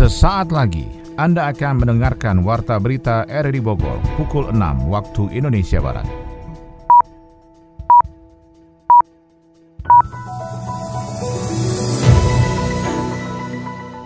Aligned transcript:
Sesaat 0.00 0.48
lagi 0.48 0.88
Anda 1.20 1.52
akan 1.52 1.84
mendengarkan 1.84 2.40
Warta 2.40 2.80
Berita 2.80 3.28
RRI 3.28 3.60
Bogor 3.60 4.00
pukul 4.16 4.48
6 4.48 4.88
waktu 4.88 5.28
Indonesia 5.36 5.76
Barat. 5.76 6.08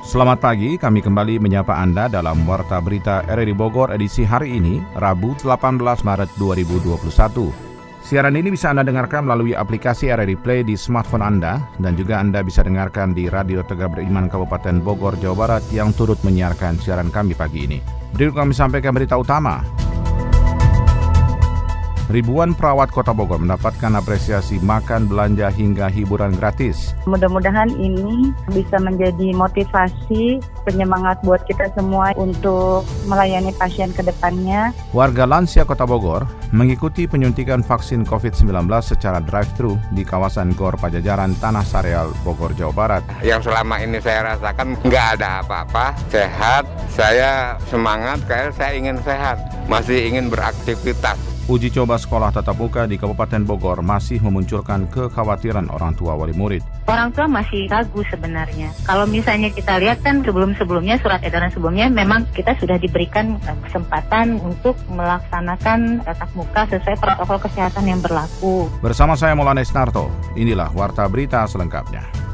Selamat 0.02 0.42
pagi, 0.42 0.74
kami 0.74 0.98
kembali 0.98 1.38
menyapa 1.38 1.78
Anda 1.78 2.10
dalam 2.10 2.42
Warta 2.42 2.82
Berita 2.82 3.22
RRI 3.30 3.54
Bogor 3.54 3.94
edisi 3.94 4.26
hari 4.26 4.58
ini, 4.58 4.82
Rabu 4.98 5.38
18 5.38 5.78
Maret 5.78 6.30
2021. 6.42 7.63
Siaran 8.04 8.36
ini 8.36 8.52
bisa 8.52 8.68
Anda 8.68 8.84
dengarkan 8.84 9.24
melalui 9.24 9.56
aplikasi 9.56 10.12
RRI 10.12 10.36
Play 10.36 10.60
di 10.60 10.76
smartphone 10.76 11.24
Anda 11.24 11.56
dan 11.80 11.96
juga 11.96 12.20
Anda 12.20 12.44
bisa 12.44 12.60
dengarkan 12.60 13.16
di 13.16 13.32
Radio 13.32 13.64
Tegak 13.64 13.96
Beriman 13.96 14.28
Kabupaten 14.28 14.84
Bogor, 14.84 15.16
Jawa 15.16 15.32
Barat 15.32 15.64
yang 15.72 15.96
turut 15.96 16.20
menyiarkan 16.20 16.76
siaran 16.84 17.08
kami 17.08 17.32
pagi 17.32 17.64
ini. 17.64 17.80
Berikut 18.12 18.44
kami 18.44 18.52
sampaikan 18.52 18.92
berita 18.92 19.16
utama. 19.16 19.64
Ribuan 22.12 22.52
perawat 22.52 22.92
Kota 22.92 23.16
Bogor 23.16 23.40
mendapatkan 23.40 23.96
apresiasi 23.96 24.60
makan, 24.60 25.08
belanja, 25.08 25.48
hingga 25.48 25.88
hiburan 25.88 26.36
gratis. 26.36 26.92
Mudah-mudahan 27.08 27.72
ini 27.80 28.28
bisa 28.52 28.76
menjadi 28.76 29.32
motivasi, 29.32 30.36
penyemangat 30.68 31.24
buat 31.24 31.40
kita 31.48 31.72
semua 31.72 32.12
untuk 32.20 32.84
melayani 33.08 33.56
pasien 33.56 33.88
ke 33.96 34.04
depannya. 34.04 34.76
Warga 34.92 35.24
lansia 35.24 35.64
Kota 35.64 35.88
Bogor 35.88 36.28
mengikuti 36.52 37.08
penyuntikan 37.08 37.64
vaksin 37.64 38.04
COVID-19 38.04 38.68
secara 38.84 39.18
drive-thru 39.24 39.80
di 39.96 40.04
kawasan 40.04 40.52
Gor 40.54 40.76
Pajajaran, 40.76 41.34
Tanah 41.40 41.64
Sareal, 41.64 42.12
Bogor, 42.20 42.52
Jawa 42.52 42.70
Barat. 42.76 43.02
Yang 43.24 43.48
selama 43.48 43.80
ini 43.80 43.98
saya 43.98 44.36
rasakan 44.36 44.76
nggak 44.84 45.06
ada 45.18 45.40
apa-apa, 45.40 45.96
sehat, 46.12 46.68
saya 46.92 47.56
semangat, 47.72 48.20
kayak 48.28 48.52
saya 48.54 48.76
ingin 48.76 49.00
sehat, 49.02 49.40
masih 49.66 50.04
ingin 50.04 50.28
beraktivitas. 50.28 51.33
Uji 51.44 51.68
coba 51.68 52.00
sekolah 52.00 52.32
tatap 52.32 52.56
muka 52.56 52.88
di 52.88 52.96
Kabupaten 52.96 53.44
Bogor 53.44 53.84
masih 53.84 54.16
memunculkan 54.16 54.88
kekhawatiran 54.88 55.68
orang 55.68 55.92
tua 55.92 56.16
wali 56.16 56.32
murid. 56.32 56.64
Orang 56.88 57.12
tua 57.12 57.28
masih 57.28 57.68
ragu 57.68 58.00
sebenarnya. 58.08 58.72
Kalau 58.88 59.04
misalnya 59.04 59.52
kita 59.52 59.76
lihat 59.76 60.00
kan 60.00 60.24
sebelum-sebelumnya 60.24 60.96
surat 61.04 61.20
edaran 61.20 61.52
sebelumnya 61.52 61.92
memang 61.92 62.24
kita 62.32 62.56
sudah 62.56 62.80
diberikan 62.80 63.36
kesempatan 63.60 64.40
untuk 64.40 64.72
melaksanakan 64.88 66.00
tatap 66.08 66.32
muka 66.32 66.64
sesuai 66.72 66.96
protokol 66.96 67.36
kesehatan 67.44 67.92
yang 67.92 68.00
berlaku. 68.00 68.64
Bersama 68.80 69.12
saya 69.12 69.36
Maulana 69.36 69.60
Isnarto, 69.60 70.08
inilah 70.40 70.72
Warta 70.72 71.04
Berita 71.12 71.44
selengkapnya. 71.44 72.24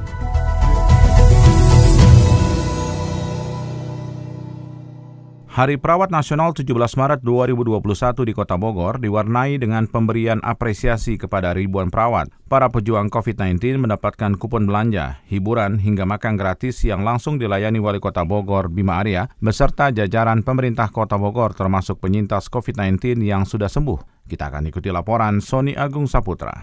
Hari 5.51 5.83
Perawat 5.83 6.15
Nasional 6.15 6.55
17 6.55 6.63
Maret 6.95 7.27
2021 7.27 7.83
di 8.23 8.31
Kota 8.39 8.55
Bogor 8.55 9.03
diwarnai 9.03 9.59
dengan 9.59 9.83
pemberian 9.91 10.39
apresiasi 10.47 11.19
kepada 11.19 11.51
ribuan 11.51 11.91
perawat. 11.91 12.31
Para 12.47 12.71
pejuang 12.71 13.11
COVID-19 13.11 13.83
mendapatkan 13.83 14.39
kupon 14.39 14.71
belanja, 14.71 15.19
hiburan 15.27 15.83
hingga 15.83 16.07
makan 16.07 16.39
gratis 16.39 16.87
yang 16.87 17.03
langsung 17.03 17.35
dilayani 17.35 17.83
Wali 17.83 17.99
Kota 17.99 18.23
Bogor 18.23 18.71
Bima 18.71 19.03
Arya 19.03 19.27
beserta 19.43 19.91
jajaran 19.91 20.47
pemerintah 20.47 20.87
Kota 20.87 21.19
Bogor 21.19 21.51
termasuk 21.51 21.99
penyintas 21.99 22.47
COVID-19 22.47 23.19
yang 23.19 23.43
sudah 23.43 23.67
sembuh. 23.67 24.31
Kita 24.31 24.55
akan 24.55 24.71
ikuti 24.71 24.95
laporan 24.95 25.43
Sony 25.43 25.75
Agung 25.75 26.07
Saputra. 26.07 26.63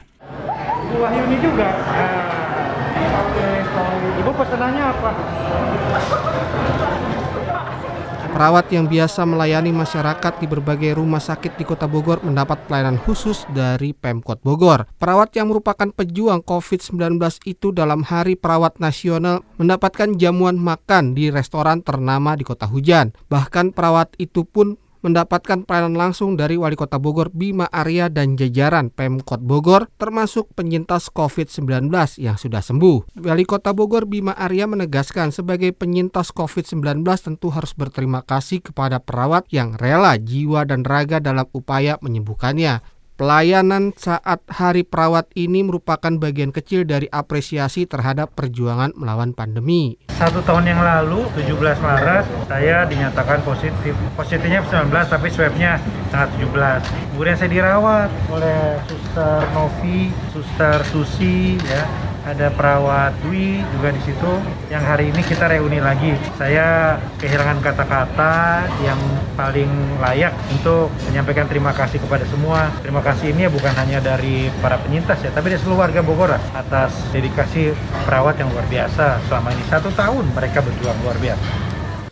Ini 0.95 1.37
juga. 1.43 1.67
Ibu 4.15 4.31
pesanannya 4.31 4.83
apa? 4.95 5.11
Perawat 8.37 8.69
yang 8.69 8.85
biasa 8.85 9.25
melayani 9.25 9.73
masyarakat 9.73 10.37
di 10.37 10.45
berbagai 10.45 10.93
rumah 10.93 11.17
sakit 11.17 11.57
di 11.57 11.65
Kota 11.65 11.89
Bogor 11.89 12.21
mendapat 12.21 12.69
pelayanan 12.69 13.01
khusus 13.01 13.49
dari 13.49 13.97
Pemkot 13.97 14.45
Bogor. 14.45 14.85
Perawat 15.01 15.33
yang 15.33 15.49
merupakan 15.49 15.89
pejuang 15.89 16.45
COVID-19 16.45 17.17
itu 17.49 17.73
dalam 17.73 18.05
Hari 18.05 18.37
Perawat 18.37 18.77
Nasional 18.77 19.41
mendapatkan 19.57 20.13
jamuan 20.21 20.53
makan 20.53 21.17
di 21.17 21.33
restoran 21.33 21.81
ternama 21.81 22.37
di 22.37 22.45
Kota 22.45 22.69
Hujan. 22.69 23.09
Bahkan 23.25 23.73
perawat 23.73 24.13
itu 24.21 24.45
pun 24.45 24.77
mendapatkan 25.05 25.63
pelayanan 25.63 25.97
langsung 25.97 26.33
dari 26.35 26.57
Wali 26.57 26.73
Kota 26.73 26.97
Bogor 26.97 27.29
Bima 27.33 27.69
Arya 27.69 28.09
dan 28.09 28.33
jajaran 28.35 28.89
Pemkot 28.89 29.41
Bogor 29.43 29.91
termasuk 30.01 30.49
penyintas 30.57 31.09
COVID-19 31.13 31.91
yang 32.21 32.37
sudah 32.37 32.61
sembuh. 32.61 33.19
Wali 33.21 33.45
Kota 33.45 33.71
Bogor 33.71 34.09
Bima 34.09 34.33
Arya 34.33 34.65
menegaskan 34.65 35.29
sebagai 35.29 35.73
penyintas 35.73 36.33
COVID-19 36.33 37.03
tentu 37.03 37.47
harus 37.53 37.71
berterima 37.77 38.25
kasih 38.25 38.61
kepada 38.63 38.97
perawat 38.97 39.47
yang 39.53 39.77
rela 39.77 40.17
jiwa 40.17 40.65
dan 40.65 40.81
raga 40.81 41.21
dalam 41.21 41.45
upaya 41.53 42.01
menyembuhkannya. 42.01 42.96
Pelayanan 43.17 43.97
saat 43.97 44.45
Hari 44.45 44.85
Perawat 44.85 45.33
ini 45.33 45.65
merupakan 45.65 46.13
bagian 46.21 46.53
kecil 46.53 46.85
dari 46.85 47.09
apresiasi 47.09 47.89
terhadap 47.89 48.37
perjuangan 48.37 48.93
melawan 48.93 49.33
pandemi. 49.33 49.97
Satu 50.13 50.45
tahun 50.45 50.69
yang 50.69 50.85
lalu, 50.85 51.25
17 51.33 51.81
Maret, 51.81 52.29
saya 52.45 52.85
dinyatakan 52.85 53.41
positif. 53.41 53.97
Positifnya 54.13 54.61
19, 54.61 55.09
tapi 55.09 55.33
swabnya 55.33 55.81
tanggal 56.13 56.29
17. 56.37 56.85
Kemudian 57.17 57.33
saya 57.33 57.49
dirawat 57.49 58.09
oleh 58.29 58.77
Suster 58.85 59.41
Novi, 59.49 60.13
Suster 60.29 60.77
Susi, 60.85 61.57
ya, 61.57 61.89
ada 62.27 62.51
perawat 62.51 63.15
Dwi 63.23 63.63
juga 63.71 63.95
di 63.95 64.01
situ 64.03 64.31
yang 64.67 64.83
hari 64.83 65.15
ini 65.15 65.21
kita 65.23 65.47
reuni 65.47 65.79
lagi. 65.79 66.11
Saya 66.35 66.99
kehilangan 67.23 67.63
kata-kata 67.63 68.67
yang 68.83 68.99
paling 69.39 69.71
layak 70.03 70.35
untuk 70.51 70.91
menyampaikan 71.07 71.47
terima 71.47 71.71
kasih 71.71 72.03
kepada 72.03 72.27
semua. 72.27 72.67
Terima 72.83 72.99
kasih 72.99 73.31
ini 73.31 73.47
ya 73.47 73.51
bukan 73.51 73.71
hanya 73.79 74.03
dari 74.03 74.51
para 74.59 74.75
penyintas 74.83 75.23
ya, 75.23 75.31
tapi 75.31 75.55
dari 75.55 75.61
seluruh 75.63 75.87
warga 75.87 76.03
Bogor 76.03 76.35
atas 76.35 76.91
dedikasi 77.15 77.71
perawat 78.03 78.35
yang 78.43 78.51
luar 78.51 78.67
biasa 78.67 79.23
selama 79.31 79.55
ini 79.55 79.63
satu 79.71 79.89
tahun 79.95 80.27
mereka 80.35 80.59
berjuang 80.59 80.99
luar 81.07 81.15
biasa. 81.23 81.66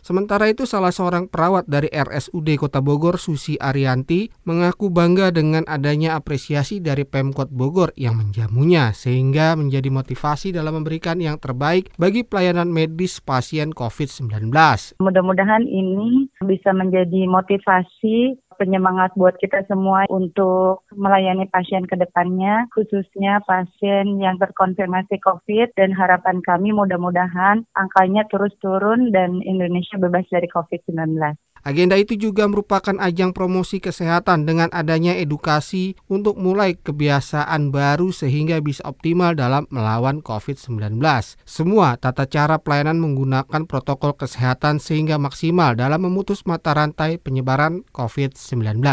Sementara 0.05 0.45
itu 0.45 0.69
salah 0.69 0.93
seorang 0.93 1.25
perawat 1.25 1.65
dari 1.65 1.89
RSUD 1.89 2.61
Kota 2.61 2.77
Bogor 2.77 3.17
Susi 3.17 3.57
Arianti 3.57 4.29
mengaku 4.45 4.93
bangga 4.93 5.33
dengan 5.33 5.65
adanya 5.65 6.13
apresiasi 6.13 6.77
dari 6.77 7.09
Pemkot 7.09 7.49
Bogor 7.49 7.89
yang 7.97 8.21
menjamunya 8.21 8.93
sehingga 8.93 9.57
menjadi 9.57 9.89
motivasi 9.89 10.53
dalam 10.53 10.77
memberikan 10.77 11.17
yang 11.17 11.41
terbaik 11.41 11.89
bagi 11.97 12.21
pelayanan 12.21 12.69
medis 12.69 13.17
pasien 13.17 13.73
COVID-19. 13.73 14.53
Mudah-mudahan 15.01 15.65
ini 15.65 16.29
bisa 16.45 16.69
menjadi 16.69 17.25
motivasi 17.25 18.37
penyemangat 18.57 19.13
buat 19.19 19.35
kita 19.37 19.63
semua 19.69 20.09
untuk 20.09 20.83
melayani 20.95 21.47
pasien 21.51 21.85
ke 21.85 21.95
depannya, 21.95 22.67
khususnya 22.73 23.43
pasien 23.45 24.17
yang 24.19 24.35
terkonfirmasi 24.41 25.21
COVID 25.21 25.75
dan 25.77 25.93
harapan 25.93 26.41
kami 26.43 26.73
mudah-mudahan 26.73 27.63
angkanya 27.77 28.25
terus 28.27 28.51
turun 28.59 29.13
dan 29.13 29.39
Indonesia 29.45 29.95
bebas 30.01 30.25
dari 30.31 30.47
COVID-19. 30.49 31.44
Agenda 31.65 31.97
itu 31.97 32.13
juga 32.13 32.45
merupakan 32.45 32.93
ajang 33.01 33.33
promosi 33.33 33.81
kesehatan 33.81 34.45
dengan 34.45 34.69
adanya 34.69 35.17
edukasi 35.17 35.97
untuk 36.05 36.37
mulai 36.37 36.77
kebiasaan 36.77 37.73
baru 37.73 38.13
sehingga 38.13 38.61
bisa 38.61 38.85
optimal 38.85 39.33
dalam 39.33 39.65
melawan 39.73 40.21
COVID-19. 40.21 41.01
Semua 41.41 41.97
tata 41.97 42.29
cara 42.29 42.61
pelayanan 42.61 43.01
menggunakan 43.01 43.65
protokol 43.65 44.13
kesehatan 44.13 44.77
sehingga 44.77 45.17
maksimal 45.17 45.73
dalam 45.73 46.05
memutus 46.05 46.45
mata 46.45 46.77
rantai 46.77 47.17
penyebaran 47.17 47.81
COVID-19. 47.89 48.85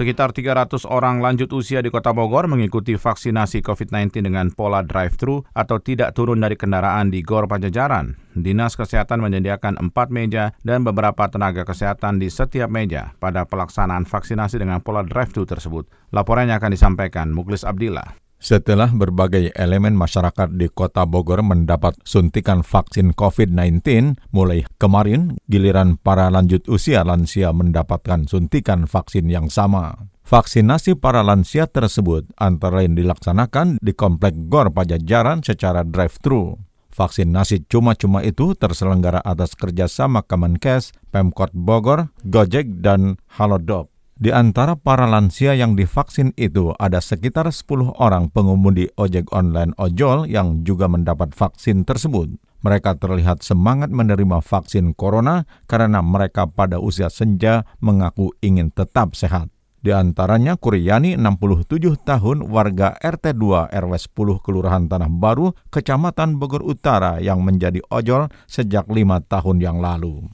Sekitar 0.00 0.32
300 0.32 0.88
orang 0.88 1.20
lanjut 1.20 1.52
usia 1.52 1.84
di 1.84 1.92
Kota 1.92 2.16
Bogor 2.16 2.48
mengikuti 2.48 2.96
vaksinasi 2.96 3.60
COVID-19 3.60 4.24
dengan 4.24 4.48
pola 4.48 4.80
drive-thru 4.80 5.44
atau 5.52 5.76
tidak 5.76 6.16
turun 6.16 6.40
dari 6.40 6.56
kendaraan 6.56 7.12
di 7.12 7.20
Gor 7.20 7.44
Pajajaran. 7.44 8.16
Dinas 8.32 8.80
Kesehatan 8.80 9.20
menyediakan 9.20 9.76
empat 9.76 10.08
meja 10.08 10.56
dan 10.64 10.88
beberapa 10.88 11.28
tenaga 11.28 11.68
kesehatan 11.68 12.16
di 12.16 12.32
setiap 12.32 12.72
meja 12.72 13.12
pada 13.20 13.44
pelaksanaan 13.44 14.08
vaksinasi 14.08 14.56
dengan 14.56 14.80
pola 14.80 15.04
drive-thru 15.04 15.44
tersebut. 15.44 15.84
Laporannya 16.16 16.56
akan 16.56 16.72
disampaikan 16.72 17.28
Muklis 17.36 17.68
Abdillah. 17.68 18.29
Setelah 18.40 18.88
berbagai 18.88 19.52
elemen 19.52 19.92
masyarakat 19.92 20.56
di 20.56 20.72
kota 20.72 21.04
Bogor 21.04 21.44
mendapat 21.44 21.92
suntikan 22.08 22.64
vaksin 22.64 23.12
COVID-19, 23.12 24.16
mulai 24.32 24.64
kemarin 24.80 25.36
giliran 25.44 26.00
para 26.00 26.32
lanjut 26.32 26.64
usia 26.72 27.04
lansia 27.04 27.52
mendapatkan 27.52 28.24
suntikan 28.24 28.88
vaksin 28.88 29.28
yang 29.28 29.52
sama. 29.52 30.08
Vaksinasi 30.24 30.96
para 30.96 31.20
lansia 31.20 31.68
tersebut 31.68 32.32
antara 32.40 32.80
lain 32.80 32.96
dilaksanakan 32.96 33.76
di 33.76 33.92
Komplek 33.92 34.48
Gor 34.48 34.72
Pajajaran 34.72 35.44
secara 35.44 35.84
drive-thru. 35.84 36.56
Vaksinasi 36.96 37.68
cuma-cuma 37.68 38.24
itu 38.24 38.56
terselenggara 38.56 39.20
atas 39.20 39.52
kerjasama 39.52 40.24
Kemenkes, 40.24 40.96
Pemkot 41.12 41.52
Bogor, 41.52 42.08
Gojek, 42.24 42.80
dan 42.80 43.20
Halodoc. 43.36 43.92
Di 44.20 44.28
antara 44.28 44.76
para 44.76 45.08
lansia 45.08 45.56
yang 45.56 45.80
divaksin 45.80 46.36
itu 46.36 46.76
ada 46.76 47.00
sekitar 47.00 47.48
10 47.48 47.96
orang 47.96 48.28
pengemudi 48.28 48.84
ojek 49.00 49.32
online 49.32 49.72
ojol 49.80 50.28
yang 50.28 50.60
juga 50.60 50.92
mendapat 50.92 51.32
vaksin 51.32 51.88
tersebut. 51.88 52.28
Mereka 52.60 53.00
terlihat 53.00 53.40
semangat 53.40 53.88
menerima 53.88 54.44
vaksin 54.44 54.92
corona 54.92 55.48
karena 55.64 56.04
mereka 56.04 56.44
pada 56.44 56.76
usia 56.76 57.08
senja 57.08 57.64
mengaku 57.80 58.36
ingin 58.44 58.68
tetap 58.68 59.16
sehat. 59.16 59.48
Di 59.80 59.88
antaranya 59.88 60.60
Kuryani 60.60 61.16
67 61.16 61.80
tahun 62.04 62.44
warga 62.44 63.00
RT 63.00 63.32
2 63.32 63.72
RW 63.72 63.92
10 63.96 64.44
Kelurahan 64.44 64.84
Tanah 64.84 65.08
Baru, 65.08 65.56
Kecamatan 65.72 66.36
Bogor 66.36 66.60
Utara 66.60 67.24
yang 67.24 67.40
menjadi 67.40 67.80
ojol 67.88 68.28
sejak 68.44 68.84
lima 68.92 69.24
tahun 69.24 69.64
yang 69.64 69.80
lalu. 69.80 70.28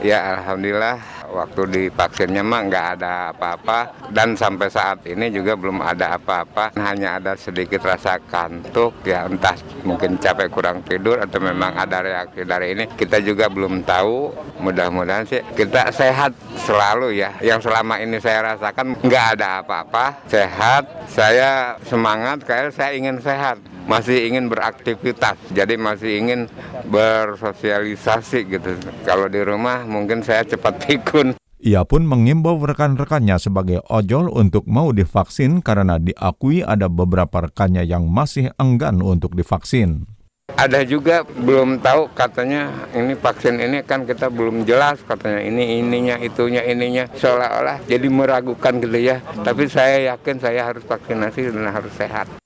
Ya 0.00 0.32
Alhamdulillah 0.32 1.28
waktu 1.28 1.60
divaksinnya 1.68 2.40
mah 2.40 2.68
nggak 2.68 2.86
ada 2.96 3.36
apa-apa. 3.36 4.08
Dan 4.08 4.32
sampai 4.32 4.72
saat 4.72 5.04
ini 5.04 5.28
juga 5.28 5.56
belum 5.60 5.84
ada 5.84 6.16
apa-apa. 6.16 6.72
Hanya 6.80 7.20
ada 7.20 7.36
sedikit 7.36 7.84
rasa 7.84 8.16
kantuk 8.16 8.96
ya 9.04 9.28
entah 9.28 9.56
mungkin 9.84 10.16
capek 10.16 10.48
kurang 10.48 10.80
tidur 10.88 11.20
atau 11.20 11.36
memang 11.40 11.76
ada 11.76 12.00
reaksi 12.00 12.48
dari 12.48 12.76
ini. 12.76 12.84
Kita 12.92 13.20
juga 13.20 13.52
belum 13.52 13.84
tahu. 13.84 14.32
Mudah-mudahan 14.64 15.28
sih 15.28 15.44
kita 15.52 15.92
sehat 15.92 16.32
selalu 16.64 17.20
ya. 17.20 17.36
Yang 17.44 17.68
selama 17.68 18.00
ini 18.00 18.16
saya 18.20 18.56
rasakan 18.56 19.00
nggak 19.04 19.26
ada 19.36 19.64
apa-apa. 19.64 20.24
Sehat 20.32 20.88
saya 21.12 21.76
semangat 21.84 22.40
kayak 22.48 22.72
saya 22.72 22.96
ingin 22.96 23.20
sehat. 23.20 23.60
Masih 23.80 24.28
ingin 24.30 24.46
beraktivitas, 24.46 25.34
jadi 25.50 25.74
masih 25.74 26.22
ingin 26.22 26.46
bersosialisasi 26.86 28.46
gitu. 28.46 28.78
Kalau 29.02 29.26
di 29.26 29.42
rumah 29.42 29.69
mungkin 29.86 30.24
saya 30.24 30.42
cepat 30.46 30.74
pikun. 30.84 31.36
Ia 31.60 31.84
pun 31.84 32.08
mengimbau 32.08 32.56
rekan-rekannya 32.56 33.36
sebagai 33.36 33.84
ojol 33.92 34.32
untuk 34.32 34.64
mau 34.64 34.96
divaksin 34.96 35.60
karena 35.60 36.00
diakui 36.00 36.64
ada 36.64 36.88
beberapa 36.88 37.44
rekannya 37.44 37.84
yang 37.84 38.08
masih 38.08 38.48
enggan 38.56 39.04
untuk 39.04 39.36
divaksin. 39.36 40.08
Ada 40.56 40.82
juga 40.88 41.22
belum 41.22 41.78
tahu 41.84 42.10
katanya 42.16 42.90
ini 42.96 43.14
vaksin 43.14 43.60
ini 43.60 43.84
kan 43.84 44.08
kita 44.08 44.32
belum 44.32 44.64
jelas 44.66 44.98
katanya 45.04 45.44
ini 45.44 45.78
ininya 45.78 46.16
itunya 46.18 46.64
ininya 46.64 47.06
seolah-olah 47.12 47.84
jadi 47.86 48.08
meragukan 48.08 48.80
gitu 48.80 48.98
ya. 48.98 49.20
Tapi 49.20 49.68
saya 49.68 50.16
yakin 50.16 50.40
saya 50.40 50.64
harus 50.64 50.82
vaksinasi 50.88 51.54
dan 51.54 51.70
harus 51.70 51.92
sehat. 51.92 52.40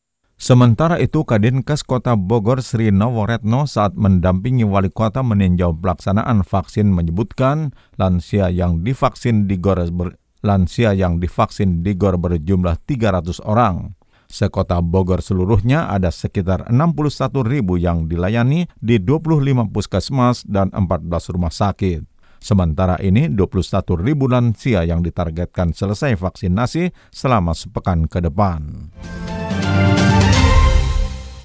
Sementara 0.44 1.00
itu, 1.00 1.25
Kadinkes 1.25 1.81
Kota 1.88 2.20
Bogor 2.20 2.61
Sri 2.61 2.93
Noworetno 2.93 3.64
saat 3.64 3.96
mendampingi 3.96 4.61
wali 4.61 4.93
kota 4.93 5.25
meninjau 5.25 5.73
pelaksanaan 5.73 6.44
vaksin 6.44 6.93
menyebutkan 6.93 7.73
lansia 7.96 8.52
yang 8.52 8.85
divaksin 8.85 9.49
di 9.49 9.56
Gor 9.56 9.81
ber, 9.88 10.20
lansia 10.44 10.93
yang 10.93 11.17
divaksin 11.17 11.81
di 11.81 11.96
Gor 11.96 12.20
berjumlah 12.20 12.76
300 12.85 13.41
orang. 13.41 13.96
Sekota 14.29 14.85
Bogor 14.85 15.25
seluruhnya 15.25 15.88
ada 15.88 16.12
sekitar 16.12 16.69
61 16.69 17.41
ribu 17.41 17.81
yang 17.81 18.05
dilayani 18.05 18.69
di 18.76 19.00
25 19.00 19.73
puskesmas 19.73 20.44
dan 20.44 20.69
14 20.76 21.08
rumah 21.32 21.56
sakit. 21.56 22.05
Sementara 22.44 23.00
ini 23.00 23.32
21 23.32 23.96
ribu 23.96 24.29
lansia 24.29 24.85
yang 24.85 25.00
ditargetkan 25.00 25.73
selesai 25.73 26.20
vaksinasi 26.20 26.93
selama 27.08 27.56
sepekan 27.56 28.05
ke 28.05 28.20
depan. 28.20 28.93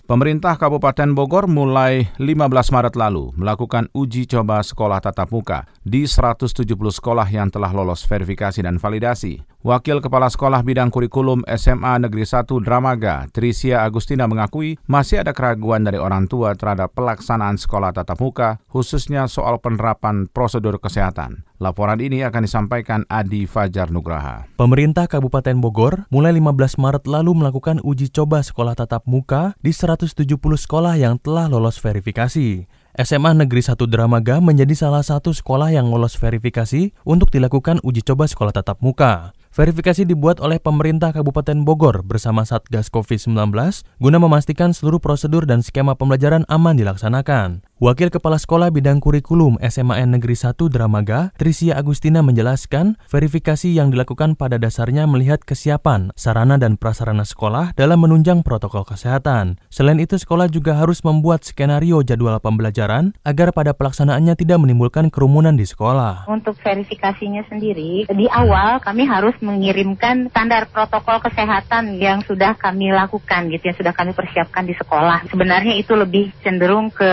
Pemerintah 0.10 0.58
Kabupaten 0.58 1.14
Bogor 1.14 1.46
mulai 1.46 2.10
15 2.18 2.50
Maret 2.50 2.98
lalu 2.98 3.30
melakukan 3.38 3.94
uji 3.94 4.26
coba 4.26 4.66
sekolah 4.66 4.98
tatap 5.06 5.30
muka 5.30 5.70
di 5.86 6.10
170 6.10 6.66
sekolah 6.66 7.30
yang 7.30 7.54
telah 7.54 7.70
lolos 7.70 8.02
verifikasi 8.10 8.66
dan 8.66 8.82
validasi. 8.82 9.46
Wakil 9.62 10.02
Kepala 10.02 10.34
Sekolah 10.34 10.66
Bidang 10.66 10.90
Kurikulum 10.90 11.46
SMA 11.54 12.02
Negeri 12.02 12.26
1 12.26 12.42
Dramaga, 12.66 13.30
Trisia 13.30 13.86
Agustina 13.86 14.26
mengakui 14.26 14.82
masih 14.90 15.22
ada 15.22 15.30
keraguan 15.30 15.86
dari 15.86 16.02
orang 16.02 16.26
tua 16.26 16.58
terhadap 16.58 16.90
pelaksanaan 16.98 17.62
sekolah 17.62 17.94
tatap 17.94 18.18
muka, 18.18 18.58
khususnya 18.66 19.30
soal 19.30 19.62
penerapan 19.62 20.26
prosedur 20.26 20.82
kesehatan. 20.82 21.46
Laporan 21.60 22.00
ini 22.00 22.24
akan 22.24 22.48
disampaikan 22.48 23.04
Adi 23.12 23.44
Fajar 23.44 23.92
Nugraha. 23.92 24.48
Pemerintah 24.56 25.12
Kabupaten 25.12 25.60
Bogor 25.60 26.08
mulai 26.08 26.32
15 26.32 26.80
Maret 26.80 27.04
lalu 27.04 27.36
melakukan 27.36 27.84
uji 27.84 28.08
coba 28.16 28.40
sekolah 28.40 28.80
tatap 28.80 29.04
muka 29.04 29.60
di 29.60 29.76
170 29.76 30.16
sekolah 30.40 30.96
yang 30.96 31.20
telah 31.20 31.52
lolos 31.52 31.76
verifikasi. 31.84 32.64
SMA 32.96 33.32
Negeri 33.36 33.60
1 33.60 33.76
Dramaga 33.92 34.40
menjadi 34.40 34.72
salah 34.72 35.04
satu 35.04 35.36
sekolah 35.36 35.76
yang 35.76 35.92
lolos 35.92 36.16
verifikasi 36.16 36.96
untuk 37.04 37.28
dilakukan 37.28 37.84
uji 37.84 38.08
coba 38.08 38.32
sekolah 38.32 38.56
tatap 38.56 38.80
muka. 38.80 39.36
Verifikasi 39.52 40.08
dibuat 40.08 40.40
oleh 40.40 40.64
pemerintah 40.64 41.12
Kabupaten 41.12 41.68
Bogor 41.68 42.08
bersama 42.08 42.48
Satgas 42.48 42.88
COVID-19 42.88 43.36
guna 44.00 44.18
memastikan 44.22 44.72
seluruh 44.72 45.04
prosedur 45.04 45.44
dan 45.44 45.60
skema 45.60 46.00
pembelajaran 46.00 46.48
aman 46.48 46.80
dilaksanakan. 46.80 47.68
Wakil 47.80 48.12
Kepala 48.12 48.36
Sekolah 48.36 48.76
Bidang 48.76 49.00
Kurikulum 49.00 49.56
SMAN 49.64 50.12
Negeri 50.12 50.36
1 50.36 50.52
Dramaga, 50.68 51.32
Trisia 51.40 51.80
Agustina 51.80 52.20
menjelaskan, 52.20 53.00
verifikasi 53.08 53.72
yang 53.72 53.88
dilakukan 53.88 54.36
pada 54.36 54.60
dasarnya 54.60 55.08
melihat 55.08 55.40
kesiapan, 55.40 56.12
sarana 56.20 56.60
dan 56.60 56.76
prasarana 56.76 57.24
sekolah 57.24 57.72
dalam 57.80 58.04
menunjang 58.04 58.44
protokol 58.44 58.84
kesehatan. 58.84 59.64
Selain 59.72 59.96
itu, 59.96 60.20
sekolah 60.20 60.52
juga 60.52 60.76
harus 60.76 61.00
membuat 61.08 61.48
skenario 61.48 62.04
jadwal 62.04 62.36
pembelajaran 62.44 63.16
agar 63.24 63.56
pada 63.56 63.72
pelaksanaannya 63.72 64.36
tidak 64.36 64.60
menimbulkan 64.60 65.08
kerumunan 65.08 65.56
di 65.56 65.64
sekolah. 65.64 66.28
Untuk 66.28 66.60
verifikasinya 66.60 67.48
sendiri, 67.48 68.12
di 68.12 68.28
awal 68.28 68.84
kami 68.84 69.08
harus 69.08 69.40
mengirimkan 69.40 70.28
standar 70.36 70.68
protokol 70.68 71.24
kesehatan 71.24 71.96
yang 71.96 72.28
sudah 72.28 72.60
kami 72.60 72.92
lakukan 72.92 73.48
gitu, 73.56 73.72
yang 73.72 73.80
sudah 73.80 73.96
kami 73.96 74.12
persiapkan 74.12 74.68
di 74.68 74.76
sekolah. 74.76 75.32
Sebenarnya 75.32 75.80
itu 75.80 75.96
lebih 75.96 76.36
cenderung 76.44 76.92
ke 76.92 77.08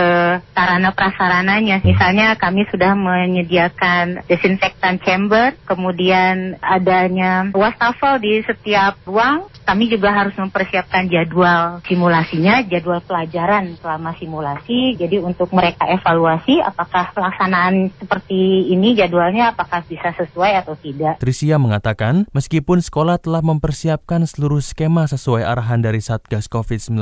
sarana 0.57 0.89
prasarananya. 0.89 1.85
Misalnya 1.85 2.33
kami 2.33 2.65
sudah 2.73 2.97
menyediakan 2.97 4.25
desinfektan 4.25 4.97
chamber, 5.05 5.53
kemudian 5.69 6.57
adanya 6.65 7.53
wastafel 7.53 8.17
di 8.17 8.41
setiap 8.41 8.97
ruang. 9.05 9.45
Kami 9.67 9.91
juga 9.91 10.15
harus 10.15 10.33
mempersiapkan 10.39 11.11
jadwal 11.11 11.83
simulasinya, 11.85 12.63
jadwal 12.65 13.03
pelajaran 13.03 13.77
selama 13.77 14.15
simulasi. 14.17 14.97
Jadi 14.97 15.21
untuk 15.21 15.53
mereka 15.53 15.85
evaluasi 15.91 16.63
apakah 16.63 17.11
pelaksanaan 17.13 17.91
seperti 17.99 18.71
ini 18.73 18.95
jadwalnya 18.97 19.53
apakah 19.53 19.83
bisa 19.85 20.15
sesuai 20.15 20.63
atau 20.63 20.73
tidak. 20.79 21.19
Trisia 21.19 21.59
mengatakan, 21.59 22.25
meskipun 22.31 22.79
sekolah 22.79 23.19
telah 23.19 23.43
mempersiapkan 23.43 24.23
seluruh 24.23 24.63
skema 24.63 25.03
sesuai 25.05 25.43
arahan 25.43 25.83
dari 25.83 25.99
Satgas 25.99 26.47
COVID-19, 26.47 26.95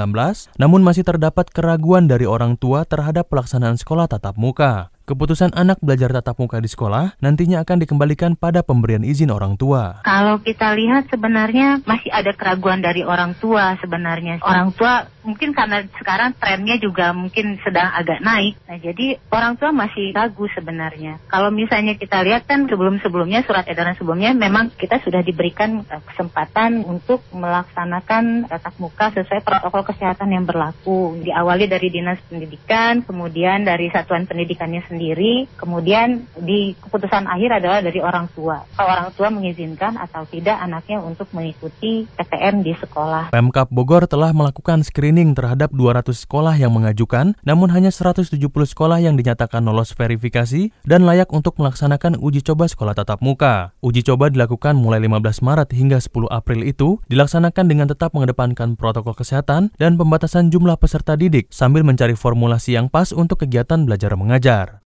namun 0.57 0.81
masih 0.81 1.05
terdapat 1.05 1.53
keraguan 1.53 2.09
dari 2.09 2.25
orang 2.25 2.57
tua 2.57 2.81
terhadap 2.81 3.29
pelaksanaan 3.29 3.44
pelaksanaan 3.45 3.77
sekolah 3.77 4.09
tatap 4.09 4.41
muka. 4.41 4.89
Keputusan 5.05 5.53
anak 5.53 5.77
belajar 5.85 6.09
tatap 6.09 6.41
muka 6.41 6.57
di 6.57 6.65
sekolah 6.65 7.21
nantinya 7.21 7.61
akan 7.61 7.77
dikembalikan 7.77 8.33
pada 8.33 8.65
pemberian 8.65 9.05
izin 9.05 9.29
orang 9.29 9.53
tua. 9.53 10.01
Kalau 10.01 10.41
kita 10.41 10.73
lihat 10.73 11.13
sebenarnya 11.13 11.85
masih 11.85 12.09
ada 12.09 12.33
keraguan 12.33 12.81
dari 12.81 13.05
orang 13.05 13.37
tua 13.37 13.77
sebenarnya. 13.77 14.41
Orang 14.41 14.73
tua 14.73 15.05
mungkin 15.21 15.53
karena 15.53 15.85
sekarang 16.01 16.33
trennya 16.41 16.81
juga 16.81 17.13
mungkin 17.13 17.61
sedang 17.61 17.93
agak 17.93 18.17
naik. 18.25 18.57
Nah 18.65 18.81
jadi 18.81 19.21
orang 19.29 19.53
tua 19.61 19.69
masih 19.69 20.09
ragu 20.09 20.49
sebenarnya. 20.57 21.21
Kalau 21.29 21.53
misalnya 21.53 21.93
kita 21.93 22.25
lihat 22.25 22.49
kan 22.49 22.65
sebelum-sebelumnya 22.65 23.45
surat 23.45 23.69
edaran 23.69 23.93
sebelumnya 23.93 24.33
memang 24.33 24.73
kita 24.73 25.05
sudah 25.05 25.21
diberikan 25.21 25.85
eh, 25.85 26.01
kesempatan 26.01 26.81
untuk 26.81 27.21
melaksanakan 27.29 28.49
tatap 28.49 28.73
muka 28.81 29.13
sesuai 29.13 29.45
protokol 29.45 29.85
kesehatan 29.85 30.33
yang 30.33 30.49
berlaku. 30.49 31.13
Diawali 31.21 31.69
dari 31.69 31.93
dinas 31.93 32.17
pendidikan, 32.25 33.05
kemudian 33.05 33.61
dari 33.61 33.93
satuan 33.93 34.25
pendidikannya 34.25 34.81
sendiri 34.81 34.94
sendiri, 34.95 35.51
kemudian 35.59 36.23
di 36.39 36.71
keputusan 36.79 37.27
akhir 37.27 37.59
adalah 37.59 37.83
dari 37.83 37.99
orang 37.99 38.31
tua. 38.31 38.63
Kalau 38.79 38.89
orang 38.95 39.11
tua 39.11 39.27
mengizinkan 39.27 39.99
atau 39.99 40.23
tidak 40.31 40.55
anaknya 40.55 41.03
untuk 41.03 41.27
mengikuti 41.35 42.07
PTM 42.15 42.63
di 42.63 42.71
sekolah. 42.79 43.35
Pemkap 43.35 43.67
Bogor 43.67 44.07
telah 44.07 44.31
melakukan 44.31 44.87
screening 44.87 45.35
terhadap 45.35 45.75
200 45.75 46.15
sekolah 46.15 46.55
yang 46.55 46.71
mengajukan, 46.71 47.35
namun 47.43 47.67
hanya 47.75 47.91
170 47.91 48.39
sekolah 48.47 49.03
yang 49.03 49.19
dinyatakan 49.19 49.67
lolos 49.67 49.91
verifikasi 49.91 50.71
dan 50.87 51.03
layak 51.03 51.27
untuk 51.35 51.59
melaksanakan 51.59 52.15
uji 52.15 52.39
coba 52.39 52.71
sekolah 52.71 52.95
tatap 52.95 53.19
muka. 53.19 53.75
Uji 53.83 54.07
coba 54.07 54.31
dilakukan 54.31 54.79
mulai 54.79 55.03
15 55.03 55.43
Maret 55.43 55.69
hingga 55.75 55.99
10 55.99 56.31
April 56.31 56.63
itu 56.63 57.03
dilaksanakan 57.11 57.65
dengan 57.67 57.91
tetap 57.91 58.15
mengedepankan 58.15 58.79
protokol 58.79 59.11
kesehatan 59.17 59.75
dan 59.75 59.99
pembatasan 59.99 60.47
jumlah 60.47 60.79
peserta 60.79 61.19
didik 61.19 61.51
sambil 61.51 61.83
mencari 61.83 62.15
formulasi 62.15 62.79
yang 62.79 62.87
pas 62.87 63.11
untuk 63.11 63.43
kegiatan 63.43 63.83
belajar 63.83 64.13
mengajar. 64.15 64.84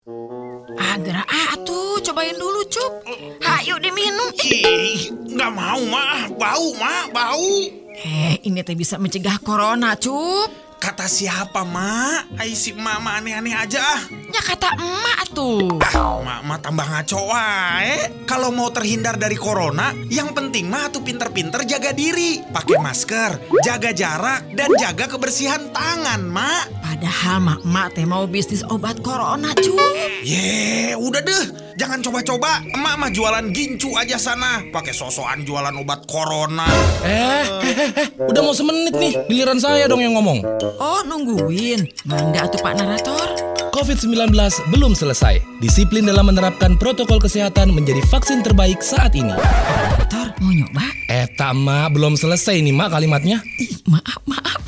Nggak 5.34 5.52
mau, 5.54 5.82
mah. 5.90 6.30
Bau, 6.38 6.68
mah. 6.78 7.04
Bau. 7.10 7.50
Eh, 7.94 8.42
ini 8.46 8.62
teh 8.66 8.78
bisa 8.78 8.98
mencegah 8.98 9.38
corona, 9.42 9.98
Cup. 9.98 10.73
Kata 10.84 11.08
siapa, 11.08 11.64
Mak? 11.64 12.36
Ai 12.36 12.52
si 12.60 12.76
mama 12.76 13.16
aneh-aneh 13.16 13.56
aja 13.56 13.80
ah. 13.80 14.04
Ya 14.36 14.44
kata 14.44 14.76
emak 14.76 15.32
tuh. 15.32 15.80
Ah, 15.80 16.44
Mak 16.44 16.60
tambah 16.60 16.84
ngaco 16.84 17.32
wae. 17.32 18.28
Kalau 18.28 18.52
mau 18.52 18.68
terhindar 18.68 19.16
dari 19.16 19.40
corona, 19.40 19.96
yang 20.12 20.36
penting 20.36 20.68
mah 20.68 20.92
tuh 20.92 21.00
pinter-pinter 21.00 21.64
jaga 21.64 21.96
diri. 21.96 22.44
Pakai 22.52 22.84
masker, 22.84 23.64
jaga 23.64 23.96
jarak, 23.96 24.44
dan 24.60 24.68
jaga 24.76 25.08
kebersihan 25.08 25.72
tangan, 25.72 26.28
Mak. 26.28 26.84
Padahal 26.84 27.40
mak-mak 27.40 27.96
teh 27.96 28.04
mau 28.04 28.28
bisnis 28.28 28.68
obat 28.68 29.00
corona 29.00 29.56
cuy. 29.56 30.20
Ye, 30.28 31.00
udah 31.00 31.24
deh. 31.24 31.46
Jangan 31.74 32.06
coba-coba. 32.06 32.62
Emak 32.70 32.96
mah 33.02 33.10
jualan 33.10 33.50
gincu 33.50 33.98
aja 33.98 34.16
sana. 34.16 34.62
Pakai 34.70 34.94
sosokan 34.94 35.42
jualan 35.42 35.74
obat 35.80 36.06
corona. 36.06 36.70
Eh, 37.02 37.44
eh, 37.66 37.76
eh, 37.76 37.92
eh, 37.98 38.08
udah 38.30 38.42
mau 38.46 38.54
semenit 38.54 38.94
nih. 38.94 39.26
Giliran 39.26 39.58
saya 39.58 39.90
dong 39.90 40.06
yang 40.06 40.14
ngomong. 40.14 40.46
Oh, 40.80 41.02
nungguin. 41.06 41.86
Mangga 42.08 42.50
tuh 42.50 42.62
Pak 42.62 42.74
Narator. 42.80 43.28
COVID-19 43.74 44.34
belum 44.70 44.94
selesai. 44.94 45.42
Disiplin 45.58 46.06
dalam 46.06 46.30
menerapkan 46.30 46.78
protokol 46.78 47.18
kesehatan 47.18 47.74
menjadi 47.74 48.02
vaksin 48.10 48.46
terbaik 48.46 48.80
saat 48.86 49.18
ini. 49.18 49.34
Narator, 49.34 50.38
mau 50.38 50.54
nyoba? 50.54 50.86
Eh, 51.10 51.30
mak, 51.54 51.94
belum 51.94 52.14
selesai 52.18 52.62
nih, 52.62 52.74
Mak, 52.74 52.90
kalimatnya. 52.94 53.42
Ih, 53.62 53.82
maaf, 53.90 54.22
maaf. 54.26 54.62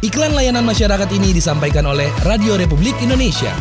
Iklan 0.00 0.32
layanan 0.32 0.64
masyarakat 0.64 1.12
ini 1.12 1.36
disampaikan 1.36 1.84
oleh 1.84 2.08
Radio 2.24 2.56
Republik 2.56 2.96
Indonesia. 3.04 3.52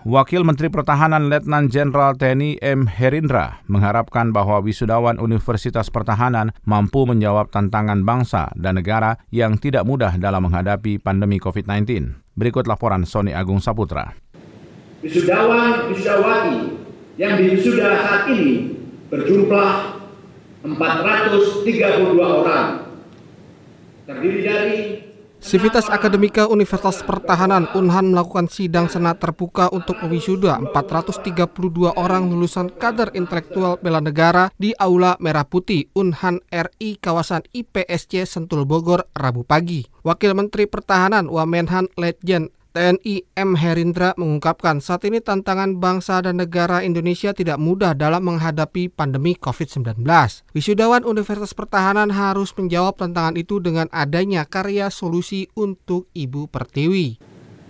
Wakil 0.00 0.48
Menteri 0.48 0.72
Pertahanan 0.72 1.28
Letnan 1.28 1.68
Jenderal 1.68 2.16
TNI 2.16 2.56
M. 2.64 2.88
Herindra 2.88 3.60
mengharapkan 3.68 4.32
bahwa 4.32 4.56
wisudawan 4.64 5.20
Universitas 5.20 5.92
Pertahanan 5.92 6.56
mampu 6.64 7.04
menjawab 7.04 7.52
tantangan 7.52 8.00
bangsa 8.00 8.48
dan 8.56 8.80
negara 8.80 9.20
yang 9.28 9.60
tidak 9.60 9.84
mudah 9.84 10.16
dalam 10.16 10.48
menghadapi 10.48 10.96
pandemi 11.04 11.36
COVID-19. 11.36 12.16
Berikut 12.32 12.64
laporan 12.64 13.04
Sony 13.04 13.36
Agung 13.36 13.60
Saputra. 13.60 14.16
Wisudawan 15.04 15.92
wisudawati 15.92 16.80
yang 17.20 17.36
diwisuda 17.36 18.00
saat 18.00 18.32
ini 18.32 18.72
berjumlah 19.12 20.00
432 20.64 22.16
orang. 22.16 22.88
Terdiri 24.08 24.40
dari 24.40 24.99
Sivitas 25.50 25.90
Akademika 25.90 26.46
Universitas 26.46 27.02
Pertahanan 27.02 27.66
Unhan 27.74 28.14
melakukan 28.14 28.46
sidang 28.46 28.86
senat 28.86 29.18
terbuka 29.18 29.66
untuk 29.74 29.98
mewisuda 29.98 30.62
432 30.70 31.90
orang 31.90 32.30
lulusan 32.30 32.70
kader 32.70 33.10
intelektual 33.18 33.74
bela 33.82 33.98
negara 33.98 34.54
di 34.62 34.70
Aula 34.78 35.18
Merah 35.18 35.42
Putih 35.42 35.90
Unhan 35.98 36.38
RI 36.54 37.02
kawasan 37.02 37.42
IPSC 37.50 38.30
Sentul 38.30 38.62
Bogor 38.62 39.10
Rabu 39.10 39.42
pagi. 39.42 39.90
Wakil 40.06 40.38
Menteri 40.38 40.70
Pertahanan 40.70 41.26
Wamenhan 41.26 41.90
Letjen 41.98 42.54
TNI 42.70 43.26
M. 43.34 43.58
Herindra 43.58 44.14
mengungkapkan 44.14 44.78
saat 44.78 45.02
ini 45.02 45.18
tantangan 45.18 45.82
bangsa 45.82 46.22
dan 46.22 46.38
negara 46.38 46.86
Indonesia 46.86 47.34
tidak 47.34 47.58
mudah 47.58 47.98
dalam 47.98 48.22
menghadapi 48.22 48.86
pandemi 48.94 49.34
COVID-19. 49.34 50.06
Wisudawan 50.54 51.02
Universitas 51.02 51.50
Pertahanan 51.50 52.14
harus 52.14 52.54
menjawab 52.54 52.94
tantangan 52.94 53.34
itu 53.34 53.58
dengan 53.58 53.90
adanya 53.90 54.46
karya 54.46 54.86
solusi 54.86 55.50
untuk 55.58 56.06
Ibu 56.14 56.46
Pertiwi. 56.46 57.18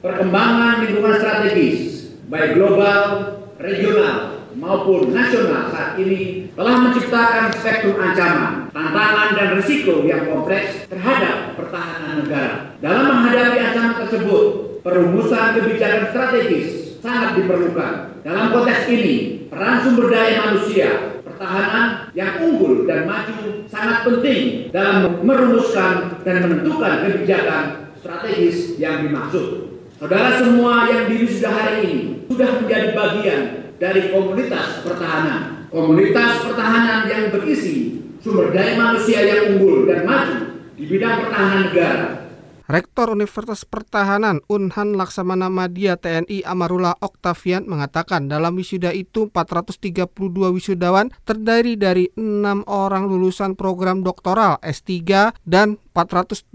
Perkembangan 0.05 0.85
lingkungan 0.85 1.17
strategis, 1.17 2.13
baik 2.29 2.61
global, 2.61 3.01
regional, 3.57 4.41
maupun 4.57 5.17
nasional 5.17 5.73
saat 5.73 5.97
ini 5.97 6.53
telah 6.53 6.77
menciptakan 6.77 7.49
spektrum 7.57 7.97
ancaman, 7.97 8.69
tantangan, 8.69 9.29
dan 9.33 9.49
risiko 9.57 10.05
yang 10.05 10.29
kompleks 10.29 10.85
terhadap 10.93 11.57
pertahanan 11.57 12.21
negara. 12.21 12.77
Dalam 12.85 13.25
menghadapi 13.25 13.59
ancaman 13.61 13.97
tersebut, 14.05 14.70
perumusan 14.81 15.61
kebijakan 15.61 16.13
strategis 16.13 17.01
sangat 17.01 17.41
diperlukan. 17.41 18.21
Dalam 18.21 18.53
konteks 18.53 18.85
ini, 18.93 19.47
peran 19.49 19.81
sumber 19.81 20.13
daya 20.13 20.45
manusia, 20.45 21.21
pertahanan 21.25 22.13
yang 22.13 22.37
unggul 22.45 22.85
dan 22.85 23.09
maju 23.09 23.65
sangat 23.69 24.05
penting 24.05 24.69
dalam 24.69 25.25
merumuskan 25.25 26.21
dan 26.21 26.37
menentukan 26.45 27.09
kebijakan 27.09 27.65
strategis 28.01 28.77
yang 28.77 29.09
dimaksud. 29.09 29.73
Saudara 30.01 30.41
semua 30.41 30.89
yang 30.89 31.13
sudah 31.13 31.53
hari 31.53 31.77
ini 31.85 31.99
sudah 32.29 32.51
menjadi 32.61 32.89
bagian 32.97 33.43
dari 33.77 34.09
komunitas 34.13 34.85
pertahanan. 34.85 35.69
Komunitas 35.69 36.45
pertahanan 36.45 37.09
yang 37.09 37.33
berisi 37.33 38.01
sumber 38.21 38.53
daya 38.53 38.77
manusia 38.77 39.25
yang 39.25 39.57
unggul 39.57 39.89
dan 39.89 40.05
maju 40.05 40.61
di 40.77 40.85
bidang 40.89 41.25
pertahanan 41.25 41.61
negara 41.69 42.21
Rektor 42.91 43.15
Universitas 43.15 43.63
Pertahanan 43.63 44.43
Unhan 44.51 44.99
Laksamana 44.99 45.47
Madya 45.47 45.95
TNI 45.95 46.43
Amarullah 46.43 46.99
Oktavian 46.99 47.63
mengatakan 47.71 48.27
dalam 48.27 48.59
wisuda 48.59 48.91
itu 48.91 49.31
432 49.31 50.11
wisudawan 50.51 51.07
terdiri 51.23 51.79
dari 51.79 52.11
enam 52.19 52.67
orang 52.67 53.07
lulusan 53.07 53.55
program 53.55 54.03
doktoral 54.03 54.59
S3 54.59 55.07
dan 55.47 55.79
426 55.95 56.51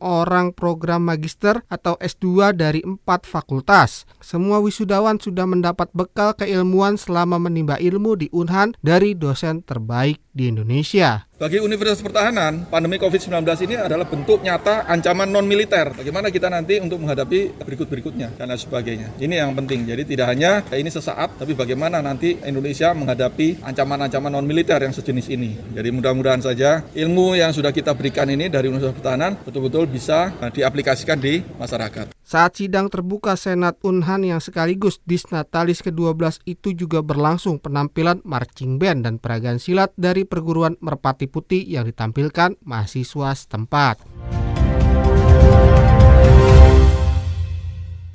orang 0.00 0.56
program 0.56 1.04
magister 1.04 1.60
atau 1.68 2.00
S2 2.00 2.56
dari 2.56 2.80
empat 2.80 3.28
fakultas. 3.28 4.08
Semua 4.24 4.56
wisudawan 4.56 5.20
sudah 5.20 5.44
mendapat 5.44 5.92
bekal 5.92 6.32
keilmuan 6.32 6.96
selama 6.96 7.36
menimba 7.36 7.76
ilmu 7.76 8.16
di 8.16 8.32
Unhan 8.32 8.72
dari 8.80 9.12
dosen 9.12 9.60
terbaik 9.64 10.20
di 10.32 10.48
Indonesia. 10.48 11.28
Bagi 11.36 11.58
Universitas 11.58 12.00
Pertahanan, 12.00 12.70
pandemi 12.70 13.02
COVID-19 13.02 13.42
ini 13.66 13.74
adalah 13.74 14.06
bentuk 14.06 14.46
nyata 14.46 14.86
ancaman 14.86 15.28
non-militer. 15.52 15.92
Bagaimana 15.92 16.32
kita 16.32 16.48
nanti 16.48 16.80
untuk 16.80 17.04
menghadapi 17.04 17.60
berikut-berikutnya 17.60 18.40
dan 18.40 18.48
sebagainya. 18.56 19.12
Ini 19.20 19.44
yang 19.44 19.52
penting. 19.52 19.84
Jadi 19.84 20.08
tidak 20.08 20.32
hanya 20.32 20.64
ini 20.72 20.88
sesaat, 20.88 21.36
tapi 21.36 21.52
bagaimana 21.52 22.00
nanti 22.00 22.40
Indonesia 22.40 22.96
menghadapi 22.96 23.60
ancaman-ancaman 23.60 24.32
non-militer 24.32 24.80
yang 24.80 24.96
sejenis 24.96 25.28
ini. 25.28 25.52
Jadi 25.76 25.92
mudah-mudahan 25.92 26.40
saja 26.40 26.80
ilmu 26.96 27.36
yang 27.36 27.52
sudah 27.52 27.68
kita 27.68 27.92
berikan 27.92 28.32
ini 28.32 28.48
dari 28.48 28.72
Universitas 28.72 28.96
Pertahanan 28.96 29.36
betul-betul 29.44 29.92
bisa 29.92 30.32
diaplikasikan 30.40 31.20
di 31.20 31.44
masyarakat. 31.60 32.16
Saat 32.24 32.64
sidang 32.64 32.88
terbuka 32.88 33.36
Senat 33.36 33.76
Unhan 33.84 34.24
yang 34.24 34.40
sekaligus 34.40 35.04
disnatalis 35.04 35.84
ke-12 35.84 36.40
itu 36.48 36.72
juga 36.72 37.04
berlangsung 37.04 37.60
penampilan 37.60 38.24
marching 38.24 38.80
band 38.80 39.04
dan 39.04 39.20
peragaan 39.20 39.60
silat 39.60 39.92
dari 40.00 40.24
perguruan 40.24 40.80
Merpati 40.80 41.28
Putih 41.28 41.60
yang 41.60 41.84
ditampilkan 41.84 42.56
mahasiswa 42.64 43.36
setempat. 43.36 44.00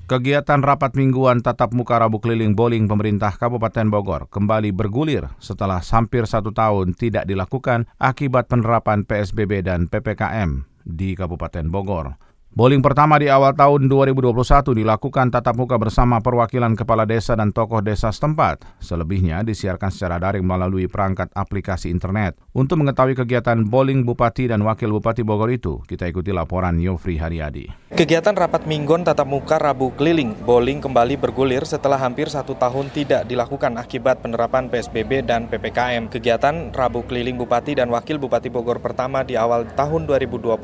Kegiatan 0.07 0.63
rapat 0.63 0.95
mingguan 0.95 1.43
tatap 1.43 1.75
muka 1.75 1.99
Rabu 1.99 2.23
Keliling 2.23 2.55
Bowling 2.55 2.87
pemerintah 2.87 3.35
Kabupaten 3.35 3.91
Bogor 3.91 4.31
kembali 4.31 4.71
bergulir 4.71 5.27
setelah 5.43 5.83
hampir 5.83 6.23
satu 6.23 6.55
tahun 6.55 6.95
tidak 6.95 7.27
dilakukan 7.27 7.91
akibat 7.99 8.47
penerapan 8.47 9.03
PSBB 9.03 9.67
dan 9.67 9.91
PPKM 9.91 10.63
di 10.87 11.11
Kabupaten 11.11 11.67
Bogor. 11.67 12.15
Bowling 12.57 12.81
pertama 12.81 13.21
di 13.21 13.29
awal 13.29 13.53
tahun 13.53 13.85
2021 13.85 14.33
dilakukan 14.81 15.29
tatap 15.29 15.53
muka 15.53 15.77
bersama 15.77 16.17
perwakilan 16.17 16.73
kepala 16.73 17.05
desa 17.05 17.37
dan 17.37 17.53
tokoh 17.53 17.85
desa 17.85 18.09
setempat. 18.09 18.65
Selebihnya 18.81 19.45
disiarkan 19.45 19.93
secara 19.93 20.17
daring 20.17 20.41
melalui 20.41 20.89
perangkat 20.89 21.29
aplikasi 21.37 21.93
internet. 21.93 22.33
Untuk 22.57 22.81
mengetahui 22.81 23.13
kegiatan 23.13 23.61
bowling 23.61 24.09
Bupati 24.09 24.49
dan 24.49 24.65
Wakil 24.65 24.89
Bupati 24.89 25.21
Bogor 25.21 25.53
itu, 25.53 25.85
kita 25.85 26.09
ikuti 26.09 26.33
laporan 26.33 26.81
Yofri 26.81 27.21
Haryadi. 27.21 27.93
Kegiatan 27.93 28.33
rapat 28.33 28.65
minggon 28.65 29.05
tatap 29.05 29.29
muka 29.29 29.61
Rabu 29.61 29.93
keliling 29.93 30.33
bowling 30.41 30.81
kembali 30.81 31.13
bergulir 31.13 31.61
setelah 31.61 32.01
hampir 32.01 32.25
satu 32.25 32.57
tahun 32.57 32.89
tidak 32.89 33.29
dilakukan 33.29 33.77
akibat 33.77 34.25
penerapan 34.25 34.65
PSBB 34.65 35.29
dan 35.29 35.45
PPKM. 35.45 36.09
Kegiatan 36.09 36.73
Rabu 36.73 37.05
keliling 37.05 37.37
Bupati 37.37 37.77
dan 37.77 37.93
Wakil 37.93 38.17
Bupati 38.17 38.49
Bogor 38.49 38.81
pertama 38.81 39.21
di 39.21 39.37
awal 39.37 39.69
tahun 39.77 40.09
2021 40.09 40.57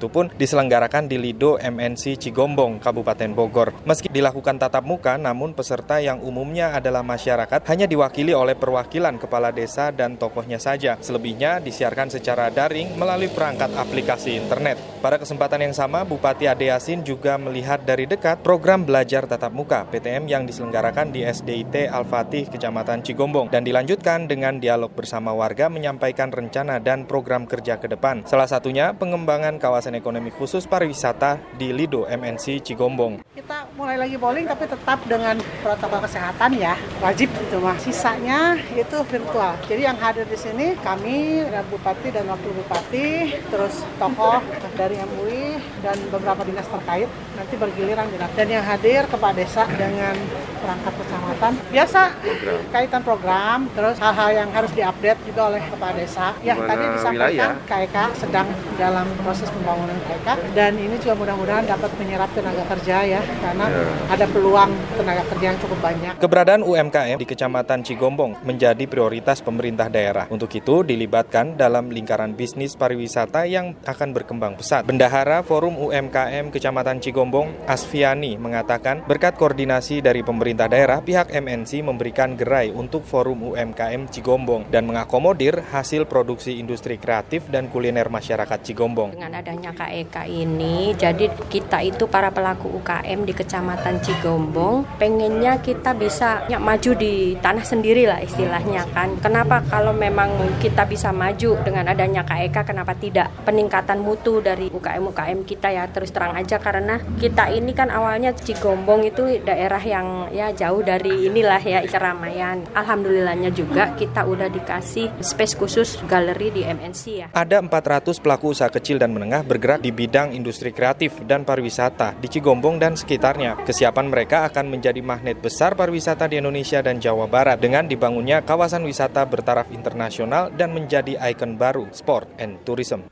itu 0.00 0.08
pun 0.08 0.32
diselenggarakan 0.32 1.12
di 1.12 1.25
Lido 1.26 1.58
MNC 1.58 2.22
Cigombong, 2.22 2.78
Kabupaten 2.78 3.34
Bogor. 3.34 3.74
Meski 3.82 4.06
dilakukan 4.06 4.62
tatap 4.62 4.86
muka, 4.86 5.18
namun 5.18 5.58
peserta 5.58 5.98
yang 5.98 6.22
umumnya 6.22 6.70
adalah 6.70 7.02
masyarakat 7.02 7.66
hanya 7.66 7.90
diwakili 7.90 8.30
oleh 8.30 8.54
perwakilan 8.54 9.18
kepala 9.18 9.50
desa 9.50 9.90
dan 9.90 10.14
tokohnya 10.14 10.62
saja. 10.62 10.94
Selebihnya 11.02 11.58
disiarkan 11.58 12.14
secara 12.14 12.46
daring 12.54 12.94
melalui 12.94 13.26
perangkat 13.26 13.74
aplikasi 13.74 14.38
internet. 14.38 14.78
Pada 15.02 15.18
kesempatan 15.18 15.66
yang 15.66 15.74
sama, 15.74 16.06
Bupati 16.06 16.46
Ade 16.46 16.70
Yasin 16.70 17.02
juga 17.02 17.34
melihat 17.42 17.82
dari 17.82 18.06
dekat 18.06 18.46
program 18.46 18.86
belajar 18.86 19.26
tatap 19.26 19.50
muka 19.50 19.82
PTM 19.90 20.30
yang 20.30 20.46
diselenggarakan 20.46 21.10
di 21.10 21.26
SDIT 21.26 21.90
Al-Fatih, 21.90 22.46
Kecamatan 22.54 23.02
Cigombong, 23.02 23.50
dan 23.50 23.66
dilanjutkan 23.66 24.30
dengan 24.30 24.62
dialog 24.62 24.94
bersama 24.94 25.34
warga 25.34 25.66
menyampaikan 25.66 26.30
rencana 26.30 26.78
dan 26.78 27.02
program 27.02 27.50
kerja 27.50 27.82
ke 27.82 27.90
depan. 27.90 28.22
Salah 28.30 28.46
satunya 28.46 28.94
pengembangan 28.94 29.58
kawasan 29.58 29.98
ekonomi 29.98 30.30
khusus 30.30 30.70
pariwisata 30.70 31.05
wisata 31.06 31.38
di 31.54 31.70
Lido 31.70 32.02
MNC 32.02 32.66
Cigombong. 32.66 33.22
Kita 33.30 33.70
mulai 33.78 33.94
lagi 33.94 34.18
bowling 34.18 34.42
tapi 34.50 34.66
tetap 34.66 34.98
dengan 35.06 35.38
protokol 35.62 36.02
kesehatan 36.02 36.58
ya, 36.58 36.74
wajib 36.98 37.30
itu 37.30 37.62
mah. 37.62 37.78
Sisanya 37.78 38.58
itu 38.74 38.98
virtual. 39.06 39.54
Jadi 39.70 39.86
yang 39.86 39.94
hadir 40.02 40.26
di 40.26 40.34
sini 40.34 40.74
kami, 40.82 41.46
ada 41.46 41.62
Bupati 41.70 42.10
dan 42.10 42.26
Wakil 42.26 42.50
Bupati, 42.58 43.38
terus 43.38 43.86
tokoh 44.02 44.42
dari 44.74 44.98
MUI 44.98 45.62
dan 45.78 45.94
beberapa 46.10 46.42
dinas 46.42 46.66
terkait 46.66 47.06
nanti 47.38 47.54
bergiliran 47.54 48.10
dan 48.10 48.48
yang 48.50 48.66
hadir 48.66 49.06
kepala 49.06 49.36
desa 49.38 49.62
dengan 49.78 50.18
perangkat 50.58 50.92
kecamatan. 50.98 51.52
Biasa 51.70 52.02
program. 52.18 52.58
kaitan 52.74 53.02
program, 53.06 53.58
terus 53.78 53.96
hal-hal 54.02 54.30
yang 54.34 54.48
harus 54.50 54.72
diupdate 54.74 55.20
juga 55.22 55.54
oleh 55.54 55.62
kepala 55.70 55.94
desa. 55.94 56.34
Ya 56.42 56.58
Di 56.58 56.64
mana 56.64 56.68
tadi 56.74 56.84
disampaikan 56.98 57.52
KEK 57.68 57.96
sedang 58.18 58.48
dalam 58.74 59.06
proses 59.22 59.46
pembangunan 59.54 59.94
KEK 60.10 60.28
dan 60.56 60.72
ini 60.74 60.95
juga 61.00 61.14
mudah-mudahan 61.16 61.64
dapat 61.66 61.90
menyerap 62.00 62.30
tenaga 62.34 62.62
kerja 62.76 62.96
ya 63.06 63.20
karena 63.40 63.66
yeah. 63.70 64.14
ada 64.14 64.26
peluang 64.28 64.70
tenaga 64.96 65.22
kerja 65.34 65.46
yang 65.54 65.58
cukup 65.60 65.78
banyak. 65.80 66.14
Keberadaan 66.20 66.62
UMKM 66.66 67.16
di 67.16 67.26
Kecamatan 67.26 67.80
Cigombong 67.86 68.42
menjadi 68.42 68.84
prioritas 68.86 69.40
pemerintah 69.40 69.88
daerah. 69.90 70.26
Untuk 70.28 70.50
itu 70.54 70.82
dilibatkan 70.82 71.56
dalam 71.58 71.88
lingkaran 71.90 72.34
bisnis 72.34 72.74
pariwisata 72.74 73.48
yang 73.48 73.74
akan 73.84 74.10
berkembang 74.12 74.58
pesat. 74.58 74.86
Bendahara 74.86 75.42
Forum 75.42 75.78
UMKM 75.78 76.50
Kecamatan 76.50 76.98
Cigombong, 77.02 77.66
Asfiani, 77.66 78.36
mengatakan 78.36 79.02
berkat 79.04 79.38
koordinasi 79.38 80.00
dari 80.02 80.20
pemerintah 80.20 80.66
daerah, 80.70 81.02
pihak 81.02 81.32
MNC 81.32 81.82
memberikan 81.82 82.34
gerai 82.34 82.70
untuk 82.72 83.02
Forum 83.06 83.54
UMKM 83.54 84.08
Cigombong 84.10 84.68
dan 84.70 84.86
mengakomodir 84.86 85.62
hasil 85.72 86.06
produksi 86.06 86.58
industri 86.58 86.98
kreatif 87.00 87.46
dan 87.48 87.68
kuliner 87.70 88.08
masyarakat 88.10 88.58
Cigombong. 88.62 89.14
Dengan 89.16 89.38
adanya 89.38 89.70
KEK 89.72 90.16
ini, 90.28 90.85
jadi 90.94 91.26
kita 91.50 91.82
itu 91.82 92.06
para 92.06 92.30
pelaku 92.30 92.70
UKM 92.78 93.26
di 93.26 93.32
Kecamatan 93.34 93.98
Cigombong 94.04 94.86
pengennya 95.00 95.58
kita 95.58 95.96
bisa 95.96 96.46
ya, 96.46 96.62
maju 96.62 96.94
di 96.94 97.34
tanah 97.42 97.64
sendiri 97.66 98.06
lah 98.06 98.22
istilahnya 98.22 98.86
kan. 98.94 99.18
Kenapa 99.18 99.64
kalau 99.66 99.90
memang 99.90 100.30
kita 100.62 100.86
bisa 100.86 101.10
maju 101.10 101.58
dengan 101.64 101.90
adanya 101.90 102.22
KEK 102.22 102.62
kenapa 102.62 102.92
tidak 102.94 103.32
peningkatan 103.42 103.98
mutu 104.04 104.44
dari 104.44 104.68
UKM-UKM 104.70 105.48
kita 105.48 105.72
ya 105.72 105.88
terus 105.90 106.12
terang 106.12 106.36
aja 106.36 106.60
karena 106.60 107.00
kita 107.16 107.48
ini 107.50 107.72
kan 107.72 107.88
awalnya 107.88 108.36
Cigombong 108.36 109.08
itu 109.08 109.40
daerah 109.42 109.80
yang 109.80 110.28
ya 110.30 110.52
jauh 110.52 110.84
dari 110.84 111.26
inilah 111.32 111.62
ya 111.64 111.80
keramaian. 111.88 112.68
Alhamdulillahnya 112.76 113.50
juga 113.50 113.96
kita 113.96 114.28
udah 114.28 114.52
dikasih 114.52 115.24
space 115.24 115.56
khusus 115.56 115.96
galeri 116.04 116.52
di 116.52 116.62
MNC 116.62 117.02
ya. 117.08 117.26
Ada 117.32 117.64
400 117.64 118.20
pelaku 118.20 118.52
usaha 118.52 118.68
kecil 118.68 119.00
dan 119.00 119.16
menengah 119.16 119.40
bergerak 119.40 119.80
di 119.80 119.88
bidang 119.88 120.36
industri 120.36 120.75
kreatif 120.76 121.24
dan 121.24 121.48
pariwisata 121.48 122.20
di 122.20 122.28
Cigombong 122.28 122.76
dan 122.76 122.92
sekitarnya. 122.92 123.64
Kesiapan 123.64 124.12
mereka 124.12 124.44
akan 124.44 124.68
menjadi 124.68 125.00
magnet 125.00 125.40
besar 125.40 125.72
pariwisata 125.72 126.28
di 126.28 126.36
Indonesia 126.36 126.84
dan 126.84 127.00
Jawa 127.00 127.24
Barat 127.24 127.56
dengan 127.56 127.88
dibangunnya 127.88 128.44
kawasan 128.44 128.84
wisata 128.84 129.24
bertaraf 129.24 129.72
internasional 129.72 130.52
dan 130.52 130.76
menjadi 130.76 131.16
ikon 131.32 131.56
baru 131.56 131.88
sport 131.96 132.28
and 132.36 132.60
tourism. 132.68 133.08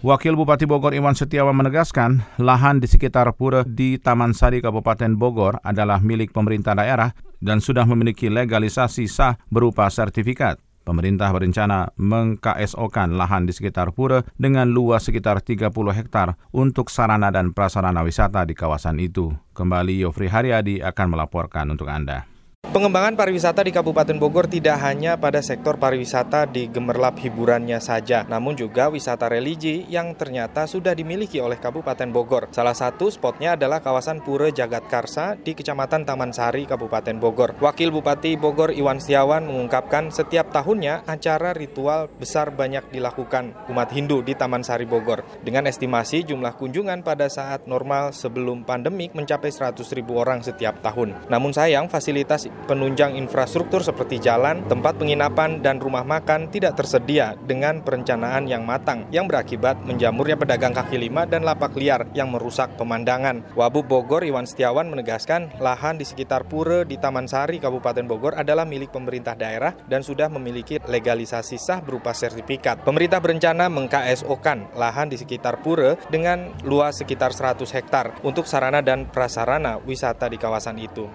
Wakil 0.00 0.32
Bupati 0.32 0.64
Bogor 0.64 0.96
Iwan 0.96 1.12
Setiawan 1.12 1.52
menegaskan, 1.52 2.24
lahan 2.40 2.80
di 2.80 2.88
sekitar 2.88 3.28
pura 3.36 3.68
di 3.68 4.00
Taman 4.00 4.32
Sari 4.32 4.64
Kabupaten 4.64 5.12
Bogor 5.12 5.60
adalah 5.60 6.00
milik 6.00 6.32
pemerintah 6.32 6.72
daerah 6.72 7.12
dan 7.36 7.60
sudah 7.60 7.84
memiliki 7.84 8.32
legalisasi 8.32 9.04
sah 9.04 9.36
berupa 9.52 9.84
sertifikat. 9.92 10.69
Pemerintah 10.90 11.30
berencana 11.30 11.94
meng-KSO-kan 12.02 13.14
lahan 13.14 13.46
di 13.46 13.54
sekitar 13.54 13.94
pura 13.94 14.26
dengan 14.34 14.66
luas 14.66 15.06
sekitar 15.06 15.38
30 15.38 15.70
hektar 15.70 16.34
untuk 16.50 16.90
sarana 16.90 17.30
dan 17.30 17.54
prasarana 17.54 18.02
wisata 18.02 18.42
di 18.42 18.58
kawasan 18.58 18.98
itu. 18.98 19.30
Kembali 19.54 20.02
Yofri 20.02 20.26
Haryadi 20.26 20.82
akan 20.82 21.14
melaporkan 21.14 21.70
untuk 21.70 21.86
Anda. 21.86 22.29
Pengembangan 22.70 23.18
pariwisata 23.18 23.66
di 23.66 23.74
Kabupaten 23.74 24.14
Bogor 24.14 24.46
tidak 24.46 24.78
hanya 24.86 25.18
pada 25.18 25.42
sektor 25.42 25.74
pariwisata 25.74 26.46
di 26.46 26.70
gemerlap 26.70 27.18
hiburannya 27.18 27.82
saja, 27.82 28.22
namun 28.30 28.54
juga 28.54 28.86
wisata 28.86 29.26
religi 29.26 29.90
yang 29.90 30.14
ternyata 30.14 30.70
sudah 30.70 30.94
dimiliki 30.94 31.42
oleh 31.42 31.58
Kabupaten 31.58 32.06
Bogor. 32.14 32.46
Salah 32.54 32.78
satu 32.78 33.10
spotnya 33.10 33.58
adalah 33.58 33.82
kawasan 33.82 34.22
Pura 34.22 34.54
Jagat 34.54 34.86
Karsa 34.86 35.34
di 35.34 35.58
Kecamatan 35.58 36.06
Taman 36.06 36.30
Sari, 36.30 36.62
Kabupaten 36.62 37.18
Bogor. 37.18 37.58
Wakil 37.58 37.90
Bupati 37.90 38.38
Bogor 38.38 38.70
Iwan 38.70 39.02
Setiawan 39.02 39.50
mengungkapkan 39.50 40.14
setiap 40.14 40.54
tahunnya 40.54 41.10
acara 41.10 41.50
ritual 41.50 42.06
besar 42.06 42.54
banyak 42.54 42.86
dilakukan 42.94 43.66
umat 43.66 43.90
Hindu 43.90 44.22
di 44.22 44.38
Taman 44.38 44.62
Sari 44.62 44.86
Bogor. 44.86 45.26
Dengan 45.42 45.66
estimasi 45.66 46.22
jumlah 46.22 46.54
kunjungan 46.54 47.02
pada 47.02 47.26
saat 47.26 47.66
normal 47.66 48.14
sebelum 48.14 48.62
pandemik 48.62 49.10
mencapai 49.10 49.50
100 49.50 49.82
ribu 49.98 50.22
orang 50.22 50.46
setiap 50.46 50.78
tahun. 50.86 51.26
Namun 51.26 51.50
sayang 51.50 51.90
fasilitas 51.90 52.46
penunjang 52.70 53.18
infrastruktur 53.18 53.82
seperti 53.82 54.22
jalan, 54.22 54.62
tempat 54.70 54.94
penginapan, 54.94 55.58
dan 55.58 55.82
rumah 55.82 56.06
makan 56.06 56.46
tidak 56.54 56.78
tersedia 56.78 57.34
dengan 57.42 57.82
perencanaan 57.82 58.46
yang 58.46 58.62
matang 58.62 59.10
yang 59.10 59.26
berakibat 59.26 59.82
menjamurnya 59.82 60.38
pedagang 60.38 60.70
kaki 60.70 60.94
lima 60.94 61.26
dan 61.26 61.42
lapak 61.42 61.74
liar 61.74 62.06
yang 62.14 62.30
merusak 62.30 62.70
pemandangan. 62.78 63.42
Wabub 63.58 63.90
Bogor 63.90 64.22
Iwan 64.22 64.46
Setiawan 64.46 64.86
menegaskan 64.86 65.58
lahan 65.58 65.98
di 65.98 66.06
sekitar 66.06 66.46
Pura 66.46 66.86
di 66.86 66.94
Taman 66.94 67.26
Sari, 67.26 67.58
Kabupaten 67.58 68.06
Bogor 68.06 68.38
adalah 68.38 68.62
milik 68.62 68.94
pemerintah 68.94 69.34
daerah 69.34 69.74
dan 69.90 70.06
sudah 70.06 70.30
memiliki 70.30 70.78
legalisasi 70.78 71.58
sah 71.58 71.82
berupa 71.82 72.14
sertifikat. 72.14 72.86
Pemerintah 72.86 73.18
berencana 73.18 73.66
meng-KSO-kan 73.66 74.78
lahan 74.78 75.10
di 75.10 75.18
sekitar 75.18 75.58
Pura 75.58 75.98
dengan 76.06 76.54
luas 76.62 77.02
sekitar 77.02 77.34
100 77.34 77.66
hektar 77.74 78.14
untuk 78.22 78.46
sarana 78.46 78.78
dan 78.78 79.10
prasarana 79.10 79.82
wisata 79.82 80.30
di 80.30 80.38
kawasan 80.38 80.78
itu. 80.78 81.10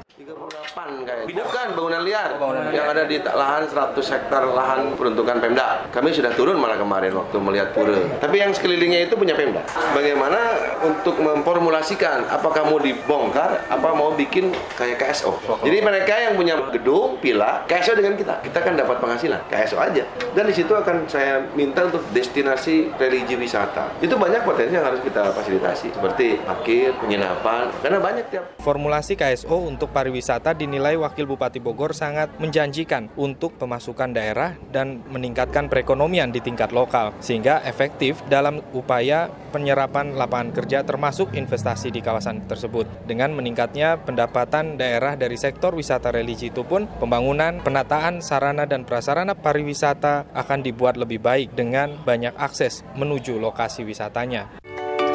38 0.75 1.07
kayak. 1.07 1.23
Bukan 1.31 1.67
bangunan 1.73 2.01
liar. 2.03 2.29
Bangunan 2.35 2.63
yang 2.69 2.91
liar. 2.91 2.95
ada 2.99 3.03
di 3.07 3.17
lahan 3.23 3.63
100 3.63 3.95
hektar 3.95 4.43
lahan 4.51 4.79
peruntukan 4.99 5.39
Pemda. 5.39 5.87
Kami 5.89 6.11
sudah 6.11 6.35
turun 6.35 6.59
malah 6.59 6.75
kemarin 6.75 7.15
waktu 7.15 7.35
melihat 7.39 7.71
pura. 7.71 7.95
Tapi 8.19 8.35
yang 8.43 8.51
sekelilingnya 8.51 9.07
itu 9.07 9.15
punya 9.15 9.33
Pemda. 9.39 9.63
Bagaimana 9.95 10.39
untuk 10.83 11.15
memformulasikan 11.23 12.27
apakah 12.27 12.67
mau 12.67 12.79
dibongkar 12.79 13.71
apa 13.71 13.89
mau 13.95 14.11
bikin 14.11 14.51
kayak 14.75 14.99
KSO. 14.99 15.39
Jadi 15.63 15.77
mereka 15.79 16.13
yang 16.19 16.35
punya 16.35 16.59
gedung, 16.75 17.15
pila, 17.23 17.63
KSO 17.71 17.95
dengan 17.95 18.19
kita. 18.19 18.43
Kita 18.43 18.59
kan 18.59 18.75
dapat 18.75 18.99
penghasilan, 18.99 19.47
KSO 19.47 19.79
aja. 19.79 20.03
Dan 20.35 20.43
di 20.51 20.53
situ 20.53 20.75
akan 20.75 21.07
saya 21.07 21.47
minta 21.55 21.87
untuk 21.87 22.03
destinasi 22.11 22.91
religi 22.99 23.39
wisata. 23.39 23.95
Itu 24.03 24.19
banyak 24.19 24.43
potensi 24.43 24.75
yang 24.75 24.87
harus 24.91 24.99
kita 24.99 25.31
fasilitasi 25.31 25.95
seperti 25.95 26.41
parkir, 26.43 26.91
penginapan, 26.99 27.71
karena 27.79 27.99
banyak 28.01 28.25
tiap. 28.27 28.45
Formulasi 28.59 29.15
KSO 29.15 29.55
untuk 29.55 29.93
pariwisata 29.93 30.51
di 30.57 30.64
dinilai 30.65 30.97
Wakil 30.97 31.29
Bupati 31.29 31.61
Bogor 31.61 31.93
sangat 31.93 32.33
menjanjikan 32.41 33.13
untuk 33.13 33.53
pemasukan 33.61 34.09
daerah 34.09 34.57
dan 34.73 35.05
meningkatkan 35.05 35.69
perekonomian 35.69 36.33
di 36.33 36.41
tingkat 36.41 36.73
lokal, 36.73 37.13
sehingga 37.21 37.61
efektif 37.61 38.17
dalam 38.25 38.65
upaya 38.73 39.29
penyerapan 39.53 40.17
lapangan 40.17 40.51
kerja 40.51 40.81
termasuk 40.81 41.37
investasi 41.37 41.93
di 41.93 42.01
kawasan 42.01 42.49
tersebut. 42.49 42.89
Dengan 43.05 43.37
meningkatnya 43.37 44.01
pendapatan 44.01 44.75
daerah 44.75 45.13
dari 45.13 45.37
sektor 45.37 45.77
wisata 45.77 46.09
religi 46.09 46.49
itu 46.49 46.65
pun, 46.65 46.89
pembangunan, 46.97 47.61
penataan 47.61 48.25
sarana 48.25 48.65
dan 48.65 48.83
prasarana 48.83 49.37
pariwisata 49.37 50.33
akan 50.33 50.59
dibuat 50.65 50.97
lebih 50.97 51.21
baik 51.21 51.53
dengan 51.53 51.93
banyak 52.01 52.33
akses 52.35 52.81
menuju 52.97 53.37
lokasi 53.37 53.85
wisatanya. 53.85 54.64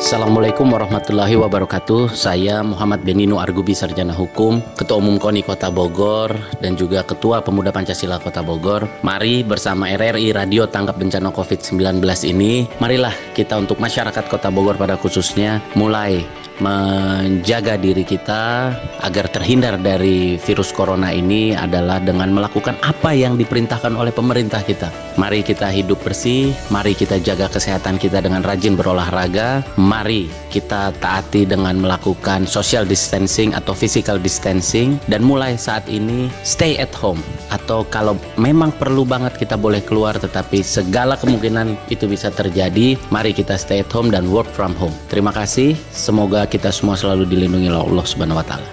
Assalamualaikum 0.01 0.65
warahmatullahi 0.73 1.37
wabarakatuh. 1.37 2.17
Saya 2.17 2.65
Muhammad 2.65 3.05
Benino 3.05 3.37
Argubi 3.37 3.77
Sarjana 3.77 4.17
Hukum, 4.17 4.65
Ketua 4.73 4.97
Umum 4.97 5.21
KONI 5.21 5.45
Kota 5.45 5.69
Bogor 5.69 6.33
dan 6.65 6.73
juga 6.73 7.05
Ketua 7.05 7.45
Pemuda 7.45 7.69
Pancasila 7.69 8.17
Kota 8.17 8.41
Bogor. 8.41 8.89
Mari 9.05 9.45
bersama 9.45 9.93
RRI 9.93 10.33
Radio 10.33 10.65
Tanggap 10.65 10.97
Bencana 10.97 11.29
COVID-19 11.29 12.01
ini, 12.33 12.65
marilah 12.81 13.13
kita 13.37 13.61
untuk 13.61 13.77
masyarakat 13.77 14.25
Kota 14.33 14.49
Bogor 14.49 14.81
pada 14.81 14.97
khususnya 14.97 15.61
mulai 15.77 16.25
menjaga 16.61 17.81
diri 17.81 18.05
kita 18.05 18.73
agar 19.01 19.27
terhindar 19.33 19.81
dari 19.81 20.37
virus 20.37 20.71
corona 20.71 21.09
ini 21.11 21.57
adalah 21.57 21.99
dengan 22.01 22.31
melakukan 22.37 22.77
apa 22.85 23.17
yang 23.17 23.41
diperintahkan 23.41 23.97
oleh 23.97 24.13
pemerintah 24.13 24.61
kita. 24.61 24.93
Mari 25.17 25.41
kita 25.41 25.73
hidup 25.73 26.01
bersih, 26.05 26.53
mari 26.69 26.93
kita 26.93 27.21
jaga 27.21 27.49
kesehatan 27.49 27.97
kita 27.97 28.21
dengan 28.21 28.45
rajin 28.45 28.77
berolahraga, 28.77 29.65
mari 29.81 30.29
kita 30.53 30.93
taati 31.01 31.49
dengan 31.49 31.81
melakukan 31.81 32.45
social 32.45 32.85
distancing 32.85 33.57
atau 33.57 33.73
physical 33.73 34.21
distancing 34.21 35.01
dan 35.09 35.25
mulai 35.25 35.57
saat 35.57 35.87
ini 35.89 36.29
stay 36.45 36.77
at 36.77 36.93
home 36.93 37.21
atau 37.55 37.87
kalau 37.89 38.19
memang 38.37 38.75
perlu 38.77 39.07
banget 39.07 39.39
kita 39.39 39.55
boleh 39.55 39.81
keluar 39.85 40.19
tetapi 40.19 40.61
segala 40.61 41.15
kemungkinan 41.17 41.79
itu 41.89 42.11
bisa 42.11 42.29
terjadi, 42.29 42.99
mari 43.09 43.31
kita 43.31 43.55
stay 43.57 43.81
at 43.81 43.91
home 43.95 44.11
dan 44.11 44.29
work 44.29 44.49
from 44.53 44.75
home. 44.77 44.95
Terima 45.09 45.31
kasih, 45.31 45.79
semoga 45.95 46.50
kita 46.51 46.75
semua 46.75 46.99
selalu 46.99 47.31
dilindungi 47.31 47.71
oleh 47.71 47.79
Allah 47.79 48.05
Subhanahu 48.05 48.43
wa 48.43 48.47
taala. 48.47 48.71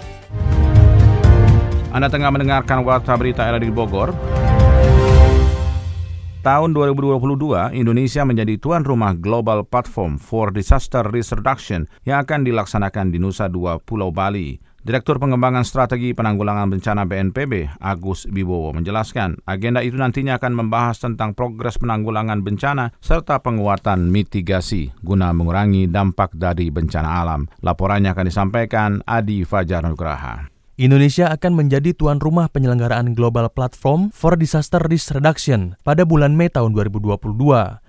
Anda 1.94 2.10
tengah 2.10 2.34
mendengarkan 2.34 2.82
Warta 2.82 3.13
Berita 3.13 3.46
di 3.62 3.70
Bogor. 3.70 4.18
Tahun 6.42 6.70
2022, 6.72 7.76
Indonesia 7.76 8.24
menjadi 8.24 8.56
tuan 8.58 8.82
rumah 8.82 9.13
Global 9.13 9.68
Platform 9.68 10.18
for 10.18 10.50
Disaster 10.50 11.04
Risk 11.06 11.38
Reduction 11.38 11.86
yang 12.08 12.24
akan 12.24 12.48
dilaksanakan 12.48 13.12
di 13.13 13.20
Nusa 13.20 13.52
Dua, 13.52 13.78
Pulau 13.78 14.10
Bali. 14.10 14.58
Direktur 14.82 15.18
Pengembangan 15.18 15.66
Strategi 15.66 16.13
Penanggulangan 16.13 16.70
Bencana 16.70 17.06
BNPB, 17.06 17.82
Agus 17.82 18.26
Bibowo, 18.30 18.74
menjelaskan 18.76 19.42
agenda 19.46 19.86
itu 19.86 19.98
nantinya 19.98 20.38
akan 20.42 20.54
membahas 20.54 21.02
tentang 21.02 21.38
progres 21.38 21.78
penanggulangan 21.82 22.42
bencana 22.42 22.94
serta 22.98 23.42
penguatan 23.44 24.10
mitigasi 24.10 24.94
guna 25.06 25.34
mengurangi 25.34 25.86
dampak 25.92 26.34
dari 26.34 26.74
bencana 26.74 27.22
alam. 27.22 27.46
Laporannya 27.62 28.13
akan 28.13 28.26
disampaikan 28.26 29.02
Adi 29.06 29.44
Fajar 29.44 29.86
Nugraha. 29.86 30.57
Indonesia 30.78 31.34
akan 31.34 31.58
menjadi 31.58 31.90
tuan 31.98 32.22
rumah 32.22 32.54
penyelenggaraan 32.54 33.18
Global 33.18 33.50
Platform 33.50 34.13
for 34.13 34.38
Disaster 34.38 34.78
Risk 34.78 35.10
Reduction 35.10 35.74
pada 35.82 36.06
bulan 36.06 36.38
Mei 36.38 36.54
tahun 36.54 36.78
2022. 36.78 37.18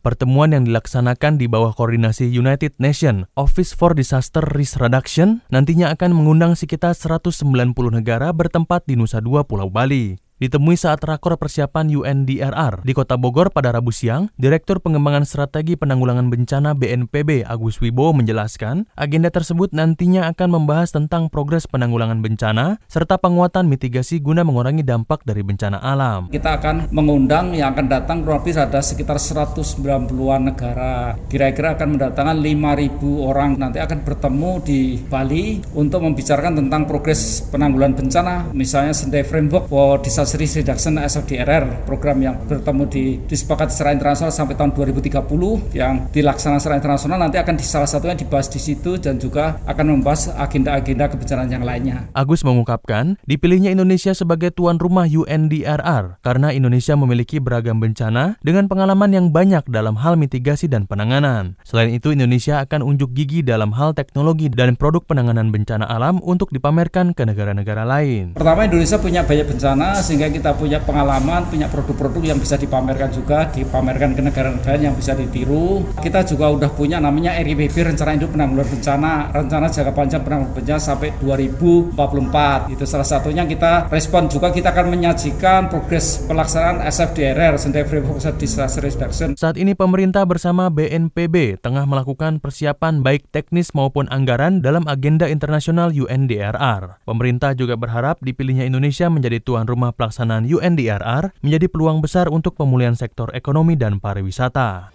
Pertemuan 0.01 0.57
yang 0.57 0.65
dilaksanakan 0.65 1.37
di 1.37 1.53
bawah 1.53 1.77
koordinasi 1.77 2.33
United 2.33 2.81
Nations 2.81 3.29
Office 3.37 3.77
for 3.77 3.93
Disaster 3.93 4.41
Risk 4.41 4.81
Reduction 4.81 5.45
nantinya 5.53 5.93
akan 5.93 6.17
mengundang 6.17 6.57
sekitar 6.57 6.97
190 6.97 7.45
negara 7.93 8.33
bertempat 8.33 8.89
di 8.89 8.97
Nusa 8.97 9.21
Dua 9.21 9.45
Pulau 9.45 9.69
Bali. 9.69 10.28
Ditemui 10.39 10.79
saat 10.79 11.03
rakor 11.03 11.35
persiapan 11.35 11.91
UNDRR 11.91 12.87
di 12.87 12.95
Kota 12.95 13.19
Bogor 13.19 13.51
pada 13.51 13.75
Rabu 13.75 13.91
siang, 13.91 14.31
Direktur 14.39 14.79
Pengembangan 14.79 15.27
Strategi 15.27 15.75
Penanggulangan 15.75 16.31
Bencana 16.31 16.79
BNPB 16.79 17.43
Agus 17.43 17.83
Wibowo 17.83 18.15
menjelaskan, 18.15 18.87
agenda 18.95 19.35
tersebut 19.35 19.75
nantinya 19.75 20.31
akan 20.31 20.63
membahas 20.63 20.95
tentang 20.95 21.27
progres 21.27 21.67
penanggulangan 21.67 22.23
bencana 22.23 22.79
serta 22.87 23.19
penguatan 23.19 23.67
mitigasi 23.67 24.23
guna 24.23 24.47
mengurangi 24.47 24.87
dampak 24.87 25.27
dari 25.27 25.43
bencana 25.43 25.83
alam. 25.83 26.31
Kita 26.31 26.63
akan 26.63 26.95
mengundang 26.95 27.59
yang 27.59 27.75
akan 27.75 27.91
datang 27.91 28.23
kurang 28.23 28.47
lebih 28.47 28.63
ada 28.63 28.79
sekitar 28.79 29.19
190-an 29.19 30.43
negara. 30.55 31.19
Kira-kira 31.27 31.75
akan 31.75 31.99
mendatangkan 31.99 32.39
5.000 32.39 33.27
orang 33.27 33.59
nanti 33.59 33.83
akan 33.83 34.07
bertemu 34.07 34.51
di 34.63 35.03
Bali 35.03 35.59
untuk 35.75 36.07
membicarakan 36.07 36.63
tentang 36.63 36.87
progres 36.87 37.43
penanggulangan 37.51 38.07
bencana, 38.07 38.35
misalnya 38.55 38.95
Sendai 38.95 39.27
Framework 39.27 39.67
for 39.67 39.99
Disaster 39.99 40.28
Risk 40.35 40.61
Reduction 40.61 40.99
SFDRR 40.99 41.89
program 41.89 42.19
yang 42.21 42.37
bertemu 42.45 42.85
di 42.91 43.05
disepakati 43.25 43.71
secara 43.71 43.95
internasional 43.95 44.35
sampai 44.35 44.59
tahun 44.59 44.75
2030 44.75 45.77
yang 45.79 46.11
dilaksanakan 46.11 46.59
secara 46.59 46.77
internasional 46.83 47.17
nanti 47.23 47.39
akan 47.39 47.55
di 47.55 47.65
salah 47.65 47.87
satunya 47.87 48.19
dibahas 48.19 48.51
di 48.51 48.59
situ 48.59 48.99
dan 48.99 49.23
juga 49.23 49.63
akan 49.71 50.01
membahas 50.01 50.35
agenda-agenda 50.35 51.07
kebencanaan 51.15 51.51
yang 51.55 51.63
lainnya. 51.63 52.11
Agus 52.19 52.43
mengungkapkan, 52.43 53.15
dipilihnya 53.31 53.71
Indonesia 53.71 54.11
sebagai 54.11 54.51
tuan 54.51 54.83
rumah 54.83 55.07
UNDRR 55.07 56.19
karena 56.25 56.51
Indonesia 56.51 56.99
memiliki 56.99 57.39
beragam 57.39 57.79
bencana 57.79 58.35
dengan 58.43 58.67
pengalaman 58.67 59.15
yang 59.15 59.27
banyak 59.31 59.63
dalam 59.71 59.95
hal 60.03 60.19
mitigasi 60.19 60.67
dan 60.67 60.91
penanganan. 60.91 61.55
Selain 61.63 61.95
itu, 61.95 62.11
Indonesia 62.11 62.59
akan 62.67 62.83
unjuk 62.83 63.15
gigi 63.15 63.47
dalam 63.47 63.71
hal 63.79 63.95
teknologi 63.95 64.51
dan 64.51 64.75
produk 64.75 65.07
penanganan 65.07 65.55
bencana 65.55 65.87
alam 65.87 66.19
untuk 66.27 66.51
dipamerkan 66.51 67.15
ke 67.15 67.23
negara-negara 67.23 67.87
lain. 67.87 68.35
Pertama, 68.35 68.67
Indonesia 68.67 68.99
punya 68.99 69.23
banyak 69.23 69.47
bencana 69.47 70.03
sehingga 70.03 70.18
kita 70.27 70.59
punya 70.59 70.83
pengalaman, 70.83 71.47
punya 71.47 71.71
produk-produk 71.71 72.35
yang 72.35 72.39
bisa 72.43 72.59
dipamerkan 72.59 73.15
juga, 73.15 73.47
dipamerkan 73.55 74.19
ke 74.19 74.23
negara-negara 74.27 74.75
yang 74.83 74.99
bisa 74.99 75.15
ditiru. 75.15 75.87
Kita 76.03 76.27
juga 76.27 76.51
udah 76.51 76.71
punya 76.75 76.99
namanya 76.99 77.39
RIPB 77.39 77.95
Rencana 77.95 78.19
Induk 78.19 78.35
Penanggulangan 78.35 78.75
Bencana, 78.75 79.13
rencana 79.31 79.67
jangka 79.71 79.93
panjang 79.95 80.23
penanggulangan 80.27 80.57
bencana 80.59 80.81
sampai 80.83 81.15
2044. 81.23 82.75
Itu 82.75 82.85
salah 82.91 83.07
satunya 83.07 83.47
kita 83.47 83.87
respon 83.87 84.27
juga 84.27 84.51
kita 84.51 84.75
akan 84.75 84.91
menyajikan 84.91 85.71
progres 85.71 86.27
pelaksanaan 86.27 86.83
SFDRR, 86.83 87.55
Sendai 87.55 87.87
Framework 87.87 88.19
Disaster 88.35 88.83
Reduction. 88.83 89.39
Saat 89.39 89.55
ini 89.55 89.79
pemerintah 89.79 90.27
bersama 90.27 90.67
BNPB 90.73 91.63
tengah 91.63 91.87
melakukan 91.87 92.43
persiapan 92.43 93.05
baik 93.07 93.31
teknis 93.31 93.77
maupun 93.77 94.09
anggaran 94.11 94.65
dalam 94.65 94.89
agenda 94.91 95.29
internasional 95.29 95.95
UNDRR. 95.95 97.05
Pemerintah 97.05 97.53
juga 97.53 97.77
berharap 97.77 98.19
dipilihnya 98.25 98.65
Indonesia 98.65 99.07
menjadi 99.13 99.39
tuan 99.45 99.69
rumah 99.69 99.93
pelaksanaan 99.93 100.08
pelaksanaan 100.09 100.49
UNDRR 100.49 101.37
menjadi 101.45 101.69
peluang 101.69 102.01
besar 102.01 102.33
untuk 102.33 102.57
pemulihan 102.57 102.97
sektor 102.97 103.29
ekonomi 103.37 103.77
dan 103.77 104.01
pariwisata. 104.01 104.89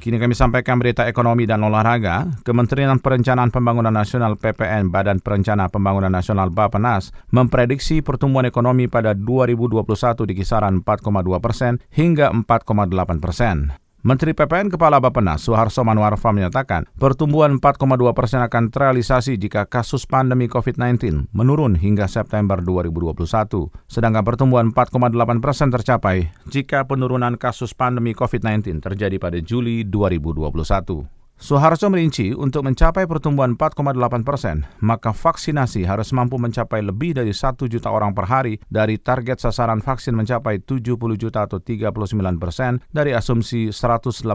Kini 0.00 0.16
kami 0.16 0.32
sampaikan 0.32 0.80
berita 0.80 1.04
ekonomi 1.06 1.44
dan 1.44 1.60
olahraga. 1.60 2.26
Kementerian 2.42 2.98
Perencanaan 2.98 3.52
Pembangunan 3.52 3.92
Nasional 3.92 4.34
PPN 4.34 4.88
Badan 4.88 5.20
Perencana 5.20 5.68
Pembangunan 5.68 6.10
Nasional 6.10 6.48
Bapenas 6.50 7.12
memprediksi 7.30 8.00
pertumbuhan 8.00 8.48
ekonomi 8.48 8.88
pada 8.88 9.12
2021 9.12 10.24
di 10.24 10.34
kisaran 10.34 10.80
4,2 10.82 11.36
persen 11.38 11.78
hingga 11.92 12.32
4,8 12.32 13.20
persen. 13.20 13.76
Menteri 14.00 14.32
PPN 14.32 14.72
Kepala 14.72 14.96
Bapenas 14.96 15.44
Suharso 15.44 15.84
Manuarfa 15.84 16.32
menyatakan 16.32 16.88
pertumbuhan 16.96 17.60
4,2 17.60 17.84
persen 18.16 18.40
akan 18.40 18.72
terrealisasi 18.72 19.36
jika 19.36 19.68
kasus 19.68 20.08
pandemi 20.08 20.48
COVID-19 20.48 21.28
menurun 21.36 21.76
hingga 21.76 22.08
September 22.08 22.64
2021, 22.64 23.68
sedangkan 23.92 24.24
pertumbuhan 24.24 24.72
4,8 24.72 25.44
persen 25.44 25.68
tercapai 25.68 26.32
jika 26.48 26.88
penurunan 26.88 27.36
kasus 27.36 27.76
pandemi 27.76 28.16
COVID-19 28.16 28.80
terjadi 28.80 29.20
pada 29.20 29.36
Juli 29.36 29.84
2021. 29.84 31.19
Soeharto 31.40 31.88
merinci 31.88 32.36
untuk 32.36 32.68
mencapai 32.68 33.08
pertumbuhan 33.08 33.56
4,8 33.56 33.96
persen, 34.28 34.68
maka 34.84 35.08
vaksinasi 35.08 35.88
harus 35.88 36.12
mampu 36.12 36.36
mencapai 36.36 36.84
lebih 36.84 37.16
dari 37.16 37.32
1 37.32 37.64
juta 37.64 37.88
orang 37.88 38.12
per 38.12 38.28
hari 38.28 38.60
dari 38.68 39.00
target 39.00 39.40
sasaran 39.40 39.80
vaksin 39.80 40.12
mencapai 40.12 40.60
70 40.60 41.00
juta 41.16 41.48
atau 41.48 41.56
39 41.56 41.96
persen 42.36 42.84
dari 42.92 43.16
asumsi 43.16 43.72
181,5 43.72 44.28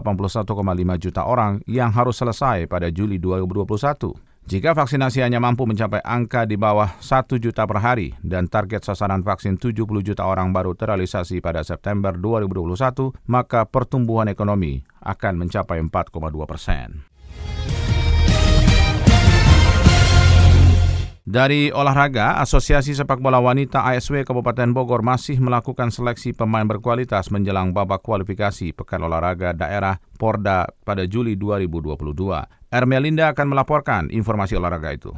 juta 0.98 1.22
orang 1.30 1.62
yang 1.70 1.94
harus 1.94 2.18
selesai 2.18 2.66
pada 2.66 2.90
Juli 2.90 3.22
2021. 3.22 4.50
Jika 4.50 4.74
vaksinasi 4.74 5.22
hanya 5.22 5.38
mampu 5.38 5.62
mencapai 5.62 6.02
angka 6.02 6.42
di 6.42 6.58
bawah 6.58 6.90
1 6.98 7.38
juta 7.38 7.70
per 7.70 7.86
hari 7.86 8.18
dan 8.18 8.50
target 8.50 8.82
sasaran 8.82 9.22
vaksin 9.22 9.62
70 9.62 10.02
juta 10.02 10.26
orang 10.26 10.50
baru 10.50 10.74
terrealisasi 10.74 11.38
pada 11.38 11.62
September 11.62 12.18
2021, 12.18 13.14
maka 13.30 13.62
pertumbuhan 13.62 14.26
ekonomi 14.26 14.82
akan 15.06 15.46
mencapai 15.46 15.78
4,2 15.78 16.50
persen. 16.50 17.06
Dari 21.26 21.74
olahraga, 21.74 22.38
Asosiasi 22.38 22.94
Sepak 22.94 23.18
Bola 23.18 23.42
Wanita 23.42 23.82
ASW 23.82 24.22
Kabupaten 24.22 24.70
Bogor 24.70 25.02
masih 25.02 25.42
melakukan 25.42 25.90
seleksi 25.90 26.30
pemain 26.30 26.62
berkualitas 26.62 27.34
menjelang 27.34 27.74
babak 27.74 27.98
kualifikasi 28.06 28.70
Pekan 28.70 29.02
Olahraga 29.02 29.50
Daerah 29.50 29.98
Porda 30.14 30.70
pada 30.86 31.02
Juli 31.02 31.34
2022. 31.34 32.70
Ermelinda 32.70 33.34
akan 33.34 33.46
melaporkan 33.50 34.06
informasi 34.14 34.54
olahraga 34.54 34.94
itu. 34.94 35.10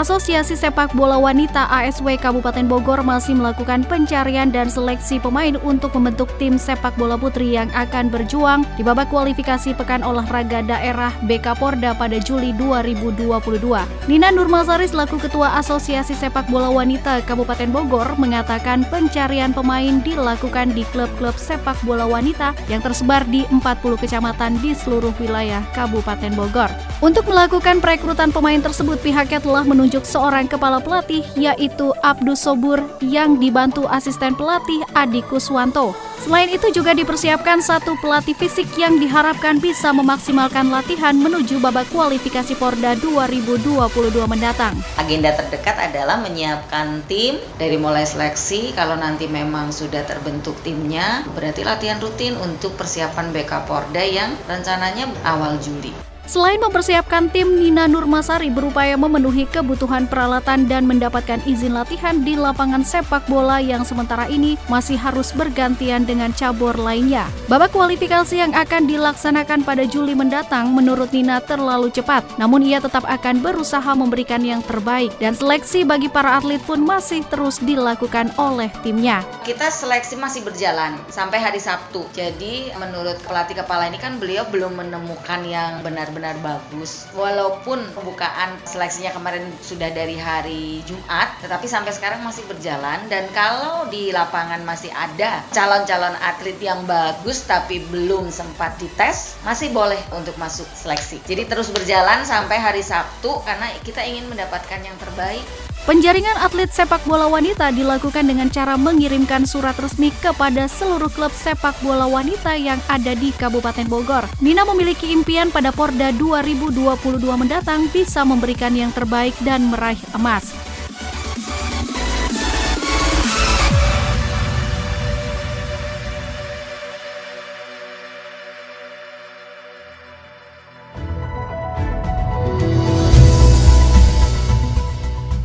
Asosiasi 0.00 0.56
Sepak 0.56 0.96
Bola 0.96 1.20
Wanita 1.20 1.68
ASW 1.68 2.16
Kabupaten 2.16 2.64
Bogor 2.64 3.04
masih 3.04 3.36
melakukan 3.36 3.84
pencarian 3.84 4.48
dan 4.48 4.72
seleksi 4.72 5.20
pemain 5.20 5.60
untuk 5.60 5.92
membentuk 5.92 6.32
tim 6.40 6.56
sepak 6.56 6.96
bola 6.96 7.20
putri 7.20 7.52
yang 7.52 7.68
akan 7.76 8.08
berjuang 8.08 8.64
di 8.80 8.82
babak 8.82 9.12
kualifikasi 9.12 9.76
Pekan 9.76 10.00
Olahraga 10.00 10.64
Daerah 10.64 11.12
BK 11.28 11.52
Porda 11.52 11.92
pada 11.92 12.16
Juli 12.16 12.56
2022. 12.56 13.60
Nina 14.08 14.32
Nurmasari 14.32 14.88
selaku 14.88 15.20
Ketua 15.20 15.60
Asosiasi 15.60 16.16
Sepak 16.16 16.48
Bola 16.48 16.72
Wanita 16.72 17.20
Kabupaten 17.28 17.68
Bogor 17.68 18.16
mengatakan 18.16 18.88
pencarian 18.88 19.52
pemain 19.52 20.00
dilakukan 20.00 20.72
di 20.72 20.88
klub-klub 20.96 21.36
sepak 21.36 21.76
bola 21.84 22.08
wanita 22.08 22.56
yang 22.72 22.80
tersebar 22.80 23.28
di 23.28 23.44
40 23.52 24.00
kecamatan 24.00 24.56
di 24.64 24.72
seluruh 24.72 25.12
wilayah 25.20 25.60
Kabupaten 25.76 26.32
Bogor. 26.32 26.72
Untuk 27.04 27.28
melakukan 27.28 27.84
perekrutan 27.84 28.32
pemain 28.32 28.60
tersebut, 28.64 28.96
pihaknya 29.00 29.44
telah 29.44 29.64
menunjukkan 29.64 29.89
menunjuk 29.90 30.06
seorang 30.06 30.46
kepala 30.46 30.78
pelatih 30.78 31.26
yaitu 31.34 31.90
Abdus 32.06 32.46
Sobur 32.46 32.78
yang 33.02 33.42
dibantu 33.42 33.90
asisten 33.90 34.38
pelatih 34.38 34.86
Adi 34.94 35.18
Kuswanto. 35.26 35.98
Selain 36.22 36.46
itu 36.46 36.70
juga 36.70 36.94
dipersiapkan 36.94 37.58
satu 37.58 37.98
pelatih 37.98 38.38
fisik 38.38 38.70
yang 38.78 39.02
diharapkan 39.02 39.58
bisa 39.58 39.90
memaksimalkan 39.90 40.70
latihan 40.70 41.18
menuju 41.18 41.58
babak 41.58 41.90
kualifikasi 41.90 42.54
Porda 42.54 42.94
2022 43.02 43.90
mendatang. 44.30 44.78
Agenda 44.94 45.34
terdekat 45.34 45.90
adalah 45.90 46.22
menyiapkan 46.22 47.02
tim 47.10 47.42
dari 47.58 47.74
mulai 47.74 48.06
seleksi 48.06 48.70
kalau 48.78 48.94
nanti 48.94 49.26
memang 49.26 49.74
sudah 49.74 50.06
terbentuk 50.06 50.54
timnya 50.62 51.26
berarti 51.34 51.66
latihan 51.66 51.98
rutin 51.98 52.38
untuk 52.38 52.78
persiapan 52.78 53.34
BK 53.34 53.66
Porda 53.66 54.06
yang 54.06 54.38
rencananya 54.46 55.10
awal 55.26 55.58
Juli. 55.58 56.09
Selain 56.30 56.62
mempersiapkan 56.62 57.26
tim, 57.34 57.58
Nina 57.58 57.90
Nurmasari 57.90 58.54
berupaya 58.54 58.94
memenuhi 58.94 59.50
kebutuhan 59.50 60.06
peralatan 60.06 60.70
dan 60.70 60.86
mendapatkan 60.86 61.42
izin 61.42 61.74
latihan 61.74 62.22
di 62.22 62.38
lapangan 62.38 62.86
sepak 62.86 63.26
bola 63.26 63.58
yang 63.58 63.82
sementara 63.82 64.30
ini 64.30 64.54
masih 64.70 64.94
harus 64.94 65.34
bergantian 65.34 66.06
dengan 66.06 66.30
cabur 66.30 66.78
lainnya. 66.78 67.26
Babak 67.50 67.74
kualifikasi 67.74 68.30
yang 68.46 68.54
akan 68.54 68.86
dilaksanakan 68.86 69.66
pada 69.66 69.82
Juli 69.82 70.14
mendatang 70.14 70.70
menurut 70.70 71.10
Nina 71.10 71.42
terlalu 71.42 71.90
cepat, 71.90 72.22
namun 72.38 72.62
ia 72.62 72.78
tetap 72.78 73.02
akan 73.10 73.42
berusaha 73.42 73.90
memberikan 73.98 74.46
yang 74.46 74.62
terbaik 74.62 75.10
dan 75.18 75.34
seleksi 75.34 75.82
bagi 75.82 76.06
para 76.06 76.38
atlet 76.38 76.62
pun 76.62 76.78
masih 76.78 77.26
terus 77.26 77.58
dilakukan 77.58 78.30
oleh 78.38 78.70
timnya. 78.86 79.26
Kita 79.42 79.66
seleksi 79.66 80.14
masih 80.14 80.46
berjalan 80.46 80.94
sampai 81.10 81.42
hari 81.42 81.58
Sabtu. 81.58 82.06
Jadi 82.14 82.70
menurut 82.78 83.18
pelatih 83.26 83.58
kepala 83.58 83.90
ini 83.90 83.98
kan 83.98 84.22
beliau 84.22 84.46
belum 84.46 84.78
menemukan 84.78 85.42
yang 85.42 85.82
benar-benar 85.82 86.19
benar-benar 86.20 86.36
bagus. 86.44 87.08
Walaupun 87.16 87.80
pembukaan 87.96 88.60
seleksinya 88.68 89.16
kemarin 89.16 89.48
sudah 89.64 89.88
dari 89.88 90.20
hari 90.20 90.84
Jumat, 90.84 91.40
tetapi 91.40 91.64
sampai 91.64 91.96
sekarang 91.96 92.20
masih 92.20 92.44
berjalan 92.44 93.00
dan 93.08 93.24
kalau 93.32 93.88
di 93.88 94.12
lapangan 94.12 94.60
masih 94.68 94.92
ada 94.92 95.40
calon-calon 95.56 96.12
atlet 96.20 96.60
yang 96.60 96.84
bagus 96.84 97.48
tapi 97.48 97.80
belum 97.88 98.28
sempat 98.28 98.76
dites, 98.76 99.40
masih 99.48 99.72
boleh 99.72 99.98
untuk 100.12 100.36
masuk 100.36 100.68
seleksi. 100.76 101.24
Jadi 101.24 101.48
terus 101.48 101.72
berjalan 101.72 102.22
sampai 102.28 102.60
hari 102.60 102.84
Sabtu 102.84 103.40
karena 103.48 103.72
kita 103.80 104.04
ingin 104.04 104.28
mendapatkan 104.28 104.84
yang 104.84 104.94
terbaik. 105.00 105.42
Penjaringan 105.88 106.36
atlet 106.44 106.68
sepak 106.68 107.00
bola 107.08 107.24
wanita 107.24 107.72
dilakukan 107.72 108.28
dengan 108.28 108.52
cara 108.52 108.76
mengirimkan 108.76 109.48
surat 109.48 109.72
resmi 109.80 110.12
kepada 110.20 110.68
seluruh 110.68 111.08
klub 111.08 111.32
sepak 111.32 111.72
bola 111.80 112.04
wanita 112.04 112.52
yang 112.52 112.76
ada 112.92 113.16
di 113.16 113.32
Kabupaten 113.32 113.88
Bogor. 113.88 114.28
Nina 114.44 114.68
memiliki 114.68 115.08
impian 115.08 115.48
pada 115.48 115.72
Porda 115.72 116.12
2022 116.12 117.24
mendatang 117.32 117.88
bisa 117.88 118.20
memberikan 118.28 118.76
yang 118.76 118.92
terbaik 118.92 119.32
dan 119.40 119.72
meraih 119.72 120.00
emas. 120.12 120.52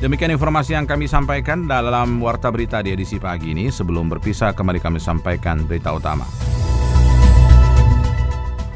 Demikian 0.05 0.37
informasi 0.37 0.77
yang 0.77 0.85
kami 0.85 1.09
sampaikan 1.09 1.65
dalam 1.65 2.21
Warta 2.21 2.53
Berita 2.53 2.77
di 2.85 2.93
edisi 2.93 3.17
pagi 3.17 3.57
ini. 3.57 3.73
Sebelum 3.73 4.05
berpisah, 4.05 4.53
kembali 4.53 4.77
kami 4.77 5.01
sampaikan 5.01 5.65
berita 5.65 5.97
utama. 5.97 6.29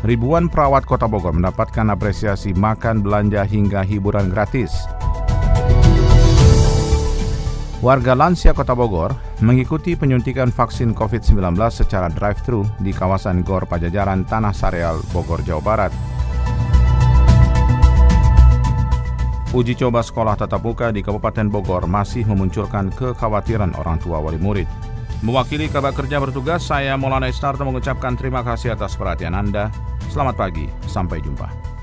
Ribuan 0.01 0.49
perawat 0.49 0.89
kota 0.89 1.05
Bogor 1.05 1.37
mendapatkan 1.37 1.85
apresiasi 1.93 2.57
makan, 2.57 3.05
belanja, 3.05 3.45
hingga 3.45 3.85
hiburan 3.85 4.33
gratis. 4.33 4.73
Warga 7.85 8.17
lansia 8.17 8.57
kota 8.57 8.73
Bogor 8.73 9.13
mengikuti 9.45 9.93
penyuntikan 9.93 10.49
vaksin 10.49 10.97
COVID-19 10.97 11.37
secara 11.69 12.09
drive-thru 12.09 12.65
di 12.81 12.89
kawasan 12.89 13.45
Gor 13.45 13.69
Pajajaran 13.69 14.25
Tanah 14.25 14.57
Sareal, 14.57 14.97
Bogor, 15.13 15.45
Jawa 15.45 15.61
Barat. 15.61 15.93
Uji 19.49 19.73
coba 19.73 20.05
sekolah 20.05 20.37
tatap 20.37 20.61
muka 20.61 20.93
di 20.93 21.01
Kabupaten 21.01 21.49
Bogor 21.49 21.89
masih 21.89 22.21
memunculkan 22.21 22.93
kekhawatiran 22.93 23.73
orang 23.81 23.97
tua 23.97 24.21
wali 24.21 24.37
murid. 24.37 24.69
Mewakili 25.25 25.65
kabar 25.73 25.89
kerja 25.89 26.21
bertugas, 26.21 26.69
saya 26.69 26.93
Maulana 26.93 27.33
Istarto 27.33 27.65
mengucapkan 27.65 28.13
terima 28.13 28.45
kasih 28.45 28.77
atas 28.77 28.93
perhatian 28.93 29.33
Anda. 29.33 29.73
Selamat 30.13 30.37
pagi, 30.37 30.69
sampai 30.85 31.25
jumpa. 31.25 31.78